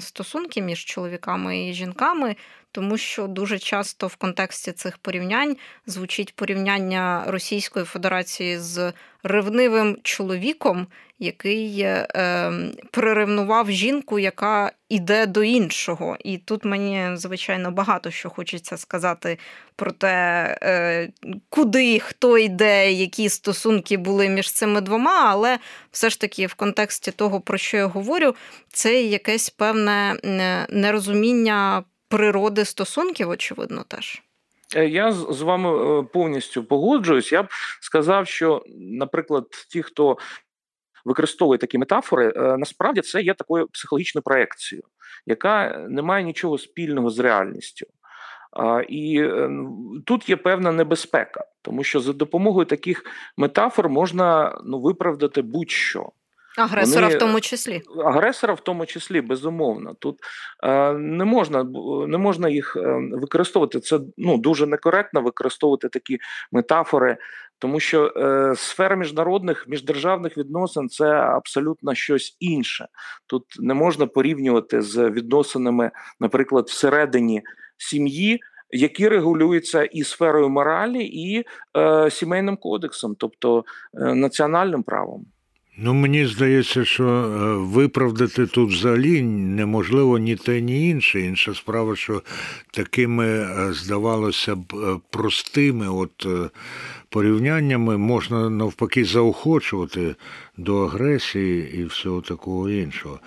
стосунки 0.00 0.62
між 0.62 0.84
чоловіками 0.84 1.68
і 1.68 1.72
жінками, 1.72 2.36
тому 2.72 2.98
що 2.98 3.26
дуже 3.26 3.58
часто 3.58 4.06
в 4.06 4.16
контексті 4.16 4.72
цих 4.72 4.98
порівнянь 4.98 5.56
звучить 5.86 6.36
порівняння 6.36 7.24
Російської 7.26 7.84
Федерації 7.84 8.58
з 8.58 8.92
ревнивим 9.22 9.98
чоловіком, 10.02 10.86
який 11.18 11.80
е, 11.80 12.06
ем, 12.14 12.72
приревнував 12.90 13.70
жінку, 13.70 14.18
яка 14.18 14.72
іде 14.88 15.26
до 15.26 15.42
іншого. 15.42 16.16
І 16.24 16.38
тут 16.38 16.64
мені, 16.64 17.16
звичайно, 17.16 17.70
багато 17.70 18.10
що 18.10 18.30
хочеться 18.30 18.76
сказати 18.76 19.38
про 19.76 19.92
те, 19.92 20.08
е, 20.62 21.08
куди 21.48 21.98
хто 21.98 22.38
йде, 22.38 22.92
які 22.92 23.28
стосунки 23.28 23.96
були 23.96 24.28
між 24.28 24.52
цими 24.52 24.80
двома, 24.80 25.26
але 25.30 25.58
все 25.90 26.10
ж 26.10 26.20
таки 26.20 26.46
в 26.46 26.54
контексті 26.54 27.10
того, 27.10 27.40
про 27.40 27.58
що 27.58 27.76
я 27.76 27.86
говорю, 27.86 28.34
це 28.72 29.02
якесь 29.02 29.50
певне 29.50 30.16
нерозуміння 30.70 31.84
природи 32.10 32.64
стосунків, 32.64 33.28
очевидно, 33.28 33.84
теж. 33.88 34.22
Е, 34.76 34.88
я 34.88 35.12
з 35.12 35.40
вами 35.40 36.00
е, 36.00 36.02
повністю 36.02 36.64
погоджуюсь. 36.64 37.32
Я 37.32 37.42
б 37.42 37.48
сказав, 37.80 38.26
що, 38.26 38.64
наприклад, 38.78 39.46
ті, 39.70 39.82
хто 39.82 40.18
використовує 41.04 41.58
такі 41.58 41.78
метафори, 41.78 42.32
е, 42.36 42.56
насправді 42.56 43.00
це 43.00 43.22
є 43.22 43.34
такою 43.34 43.66
психологічною 43.66 44.22
проекцією, 44.22 44.84
яка 45.26 45.78
не 45.88 46.02
має 46.02 46.24
нічого 46.24 46.58
спільного 46.58 47.10
з 47.10 47.18
реальністю. 47.18 47.86
І 48.88 49.28
тут 50.06 50.28
є 50.28 50.36
певна 50.36 50.72
небезпека, 50.72 51.44
тому 51.62 51.84
що 51.84 52.00
за 52.00 52.12
допомогою 52.12 52.66
таких 52.66 53.04
метафор 53.36 53.88
можна 53.88 54.58
ну, 54.64 54.80
виправдати 54.80 55.42
будь-що. 55.42 56.12
Агресора 56.58 57.06
Вони, 57.06 57.16
в 57.16 57.18
тому 57.18 57.40
числі. 57.40 57.82
Агресора 58.04 58.54
в 58.54 58.60
тому 58.60 58.86
числі, 58.86 59.20
безумовно. 59.20 59.94
Тут 59.98 60.18
е, 60.62 60.92
не 60.92 61.24
можна 61.24 61.64
не 62.08 62.18
можна 62.18 62.48
їх 62.48 62.76
е, 62.76 62.94
використовувати. 63.12 63.80
Це 63.80 64.00
ну, 64.18 64.38
дуже 64.38 64.66
некоректно 64.66 65.22
використовувати 65.22 65.88
такі 65.88 66.18
метафори, 66.52 67.16
тому 67.58 67.80
що 67.80 68.12
е, 68.16 68.54
сфера 68.56 68.96
міжнародних 68.96 69.68
міждержавних 69.68 70.36
відносин 70.36 70.88
це 70.88 71.06
абсолютно 71.10 71.94
щось 71.94 72.36
інше. 72.40 72.88
Тут 73.26 73.44
не 73.58 73.74
можна 73.74 74.06
порівнювати 74.06 74.82
з 74.82 75.10
відносинами, 75.10 75.90
наприклад, 76.20 76.66
всередині 76.68 77.42
сім'ї. 77.76 78.40
Які 78.72 79.08
регулюються 79.08 79.84
і 79.84 80.04
сферою 80.04 80.48
моралі, 80.48 81.04
і 81.04 81.44
е, 81.76 82.10
сімейним 82.10 82.56
кодексом, 82.56 83.14
тобто 83.18 83.64
е, 83.94 84.14
національним 84.14 84.82
правом. 84.82 85.26
Ну, 85.82 85.94
мені 85.94 86.26
здається, 86.26 86.84
що 86.84 87.04
е, 87.04 87.54
виправдати 87.54 88.46
тут 88.46 88.70
взагалі 88.70 89.22
неможливо 89.22 90.18
ні 90.18 90.36
те, 90.36 90.60
ні 90.60 90.88
інше. 90.88 91.20
Інша 91.20 91.54
справа, 91.54 91.96
що 91.96 92.22
такими, 92.70 93.26
е, 93.26 93.72
здавалося 93.72 94.56
б, 94.56 94.74
е, 94.74 94.96
простими 95.10 95.88
от 95.88 96.26
порівняннями 97.08 97.98
можна 97.98 98.50
навпаки 98.50 99.04
заохочувати 99.04 100.14
до 100.56 100.84
агресії 100.84 101.74
і 101.78 101.84
всього 101.84 102.20
такого 102.20 102.70
іншого. 102.70 103.18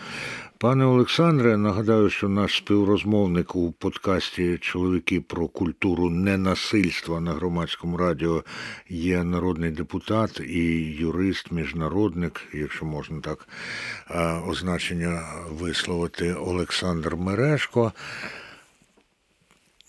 Пане 0.63 0.85
Олександре, 0.85 1.57
нагадаю, 1.57 2.09
що 2.09 2.29
наш 2.29 2.57
співрозмовник 2.57 3.55
у 3.55 3.71
подкасті 3.71 4.57
Чоловіки 4.57 5.21
про 5.21 5.47
культуру 5.47 6.09
ненасильства 6.09 7.19
на 7.19 7.33
громадському 7.33 7.97
радіо 7.97 8.43
є 8.89 9.23
народний 9.23 9.71
депутат 9.71 10.39
і 10.39 10.63
юрист, 10.99 11.51
міжнародник, 11.51 12.41
якщо 12.53 12.85
можна 12.85 13.21
так 13.21 13.47
означення 14.47 15.23
висловити, 15.49 16.33
Олександр 16.33 17.15
Мерешко. 17.15 17.91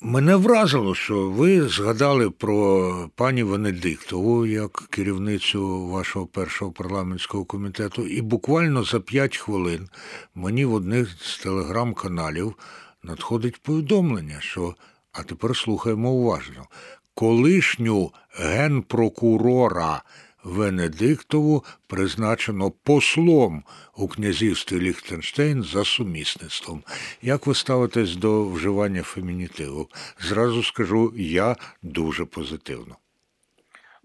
Мене 0.07 0.37
вразило, 0.37 0.95
що 0.95 1.31
ви 1.31 1.69
згадали 1.69 2.31
про 2.31 3.11
пані 3.15 3.43
Венедиктову 3.43 4.47
як 4.47 4.73
керівницю 4.73 5.87
вашого 5.87 6.27
першого 6.27 6.73
парламентського 6.73 7.45
комітету, 7.45 8.07
і 8.07 8.23
буквально 8.23 8.85
за 8.85 9.01
п'ять 9.01 9.37
хвилин 9.37 9.89
мені 10.35 10.65
в 10.65 10.75
одних 10.75 11.09
з 11.21 11.39
телеграм-каналів 11.39 12.55
надходить 13.03 13.63
повідомлення, 13.63 14.37
що 14.41 14.75
а 15.13 15.23
тепер 15.23 15.57
слухаємо 15.57 16.11
уважно. 16.11 16.67
Колишню 17.15 18.13
генпрокурора 18.39 20.03
Венедиктову 20.45 21.65
призначено 21.87 22.71
послом 22.71 23.65
у 23.97 24.09
князівстві 24.09 24.81
Ліхтенштейн 24.81 25.63
за 25.63 25.85
сумісництвом. 25.85 26.83
Як 27.23 27.47
ви 27.47 27.55
ставитесь 27.55 28.17
до 28.17 28.49
вживання 28.49 29.03
фемінітиву? 29.03 29.89
Зразу 30.21 30.63
скажу, 30.63 31.13
я 31.17 31.57
дуже 31.83 32.25
позитивно. 32.25 32.97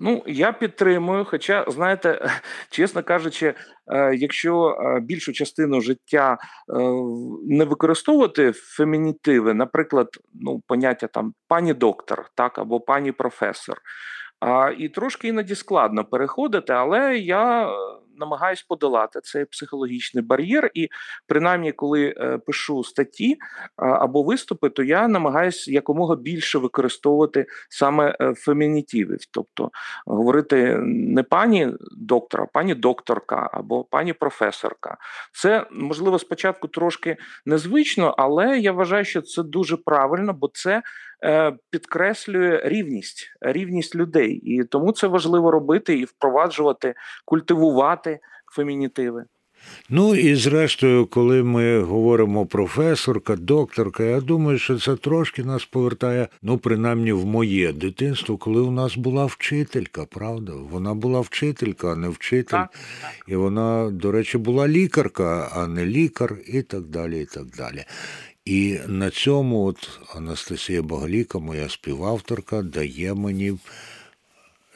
Ну, 0.01 0.23
я 0.27 0.51
підтримую. 0.51 1.25
Хоча, 1.25 1.65
знаєте, 1.67 2.29
чесно 2.69 3.03
кажучи, 3.03 3.53
е, 3.87 4.15
якщо 4.15 4.69
е, 4.69 4.99
більшу 4.99 5.33
частину 5.33 5.81
життя 5.81 6.37
е, 6.37 6.73
не 7.47 7.65
використовувати 7.65 8.51
фемінітиви, 8.51 9.53
наприклад, 9.53 10.07
ну, 10.33 10.61
поняття 10.67 11.07
там 11.07 11.33
пані 11.47 11.73
доктор, 11.73 12.29
так 12.35 12.59
або 12.59 12.79
пані 12.79 13.11
професор. 13.11 13.81
І 14.77 14.89
трошки 14.89 15.27
іноді 15.27 15.55
складно 15.55 16.05
переходити, 16.05 16.73
але 16.73 17.17
я 17.17 17.71
намагаюсь 18.19 18.63
подолати 18.63 19.19
цей 19.23 19.45
психологічний 19.45 20.23
бар'єр, 20.23 20.71
і 20.73 20.89
принаймні, 21.27 21.71
коли 21.71 22.15
е, 22.17 22.37
пишу 22.37 22.83
статті 22.83 23.37
або 23.75 24.23
виступи, 24.23 24.69
то 24.69 24.83
я 24.83 25.07
намагаюся 25.07 25.71
якомога 25.71 26.15
більше 26.15 26.57
використовувати 26.57 27.45
саме 27.69 28.15
е, 28.21 28.33
фемінітивів, 28.33 29.19
тобто 29.31 29.71
говорити 30.05 30.77
не 30.85 31.23
пані 31.23 31.67
доктора, 31.91 32.43
а 32.43 32.47
пані 32.47 32.75
докторка 32.75 33.49
або 33.53 33.83
пані 33.83 34.13
професорка. 34.13 34.97
Це 35.33 35.65
можливо 35.71 36.19
спочатку 36.19 36.67
трошки 36.67 37.17
незвично, 37.45 38.15
але 38.17 38.59
я 38.59 38.71
вважаю, 38.71 39.05
що 39.05 39.21
це 39.21 39.43
дуже 39.43 39.77
правильно, 39.77 40.33
бо 40.33 40.49
це 40.53 40.81
Е, 41.23 41.53
підкреслює 41.69 42.61
рівність, 42.63 43.31
рівність 43.41 43.95
людей, 43.95 44.31
і 44.33 44.63
тому 44.63 44.91
це 44.91 45.07
важливо 45.07 45.51
робити 45.51 45.99
і 45.99 46.05
впроваджувати, 46.05 46.93
культивувати 47.25 48.08
фемінітиви. 48.55 49.25
Ну 49.89 50.15
і 50.15 50.35
зрештою, 50.35 51.05
коли 51.05 51.43
ми 51.43 51.81
говоримо 51.81 52.45
професорка, 52.45 53.35
докторка, 53.35 54.03
я 54.03 54.21
думаю, 54.21 54.59
що 54.59 54.79
це 54.79 54.95
трошки 54.95 55.43
нас 55.43 55.65
повертає, 55.65 56.27
ну 56.41 56.57
принаймні 56.57 57.11
в 57.11 57.25
моє 57.25 57.73
дитинство, 57.73 58.37
коли 58.37 58.61
у 58.61 58.71
нас 58.71 58.97
була 58.97 59.25
вчителька, 59.25 60.05
правда? 60.05 60.53
Вона 60.53 60.93
була 60.93 61.19
вчителька, 61.19 61.91
а 61.91 61.95
не 61.95 62.09
вчитель. 62.09 62.57
Так, 62.57 62.71
так. 63.01 63.11
І 63.27 63.35
вона, 63.35 63.89
до 63.91 64.11
речі, 64.11 64.37
була 64.37 64.67
лікарка, 64.67 65.51
а 65.53 65.67
не 65.67 65.85
лікар, 65.85 66.37
і 66.47 66.61
так 66.61 66.83
далі. 66.83 67.21
і 67.21 67.25
так 67.25 67.45
далі. 67.45 67.85
І 68.45 68.79
на 68.87 69.09
цьому 69.09 69.65
от 69.65 69.99
Анастасія 70.15 70.81
Боголіка, 70.81 71.39
моя 71.39 71.69
співавторка, 71.69 72.61
дає 72.61 73.13
мені 73.13 73.57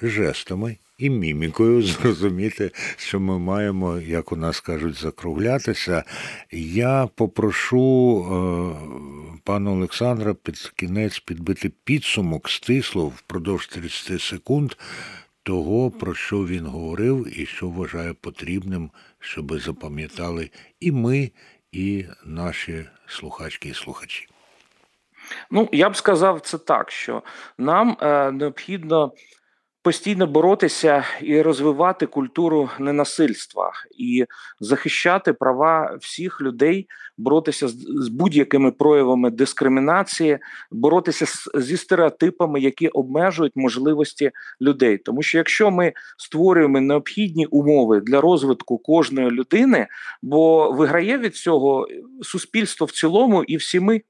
жестами 0.01 0.77
і 1.03 1.09
мімікою 1.09 1.81
зрозуміти, 1.83 2.71
що 2.97 3.19
ми 3.19 3.39
маємо, 3.39 3.97
як 3.97 4.31
у 4.31 4.35
нас 4.35 4.59
кажуть, 4.59 4.95
закруглятися. 4.95 6.03
Я 6.51 7.09
попрошу 7.15 8.19
е, 8.19 9.39
пана 9.43 9.71
Олександра 9.71 10.33
під 10.33 10.57
кінець 10.75 11.19
підбити 11.19 11.71
підсумок 11.83 12.49
стисло 12.49 13.07
впродовж 13.07 13.67
30 13.67 14.21
секунд 14.21 14.73
того, 15.43 15.91
про 15.91 16.13
що 16.13 16.45
він 16.45 16.65
говорив 16.65 17.39
і 17.39 17.45
що 17.45 17.67
вважає 17.67 18.13
потрібним, 18.13 18.91
щоб 19.19 19.59
запам'ятали 19.59 20.49
і 20.79 20.91
ми, 20.91 21.31
і 21.71 22.05
наші 22.25 22.85
слухачки 23.07 23.69
і 23.69 23.73
слухачі? 23.73 24.27
Ну, 25.51 25.69
я 25.71 25.89
б 25.89 25.95
сказав 25.95 26.41
це 26.41 26.57
так, 26.57 26.91
що 26.91 27.23
нам 27.57 27.97
е, 28.01 28.31
необхідно 28.31 29.11
постійно 29.83 30.27
боротися 30.27 31.03
і 31.21 31.41
розвивати 31.41 32.05
культуру 32.05 32.69
ненасильства 32.79 33.71
і 33.97 34.25
захищати 34.59 35.33
права 35.33 35.97
всіх 36.01 36.41
людей, 36.41 36.87
боротися 37.17 37.67
з, 37.67 38.07
будь-якими 38.07 38.71
проявами 38.71 39.31
дискримінації, 39.31 40.39
боротися 40.71 41.25
зі 41.55 41.77
стереотипами, 41.77 42.59
які 42.59 42.87
обмежують 42.87 43.53
можливості 43.55 44.31
людей. 44.61 44.97
Тому 44.97 45.21
що 45.21 45.37
якщо 45.37 45.71
ми 45.71 45.93
створюємо 46.17 46.81
необхідні 46.81 47.45
умови 47.45 48.01
для 48.01 48.21
розвитку 48.21 48.77
кожної 48.77 49.29
людини, 49.29 49.87
бо 50.21 50.71
виграє 50.71 51.17
від 51.17 51.35
цього 51.35 51.87
суспільство 52.21 52.85
в 52.85 52.91
цілому 52.91 53.43
і 53.43 53.57
всі 53.57 53.79
ми. 53.79 54.01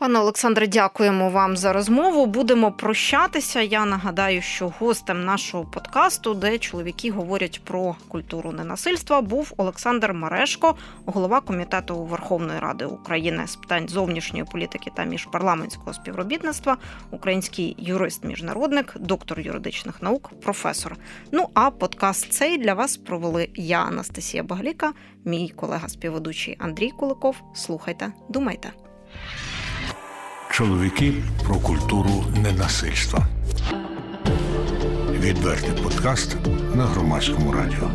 Пане 0.00 0.18
Олександре, 0.18 0.66
дякуємо 0.66 1.30
вам 1.30 1.56
за 1.56 1.72
розмову. 1.72 2.26
Будемо 2.26 2.72
прощатися. 2.72 3.60
Я 3.60 3.84
нагадаю, 3.84 4.42
що 4.42 4.72
гостем 4.78 5.24
нашого 5.24 5.64
подкасту, 5.64 6.34
де 6.34 6.58
чоловіки 6.58 7.10
говорять 7.10 7.60
про 7.64 7.96
культуру 8.08 8.52
ненасильства, 8.52 9.20
був 9.20 9.52
Олександр 9.56 10.12
Марешко, 10.12 10.76
голова 11.06 11.40
комітету 11.40 12.04
Верховної 12.04 12.60
Ради 12.60 12.84
України 12.84 13.46
з 13.46 13.56
питань 13.56 13.88
зовнішньої 13.88 14.44
політики 14.44 14.90
та 14.96 15.04
міжпарламентського 15.04 15.92
співробітництва, 15.92 16.76
український 17.10 17.76
юрист-міжнародник, 17.78 18.96
доктор 19.00 19.40
юридичних 19.40 20.02
наук, 20.02 20.30
професор. 20.42 20.96
Ну 21.32 21.48
а 21.54 21.70
подкаст 21.70 22.32
цей 22.32 22.58
для 22.58 22.74
вас 22.74 22.96
провели 22.96 23.48
я, 23.54 23.78
Анастасія 23.80 24.42
Багліка, 24.42 24.92
мій 25.24 25.48
колега 25.48 25.88
співведучий 25.88 26.56
Андрій 26.58 26.90
Куликов. 26.90 27.36
Слухайте, 27.54 28.12
думайте. 28.28 28.72
Чоловіки 30.58 31.14
про 31.44 31.54
культуру 31.54 32.24
ненасильства. 32.42 33.26
Відвертий 35.20 35.82
подкаст 35.82 36.36
на 36.74 36.84
громадському 36.84 37.52
радіо. 37.52 37.90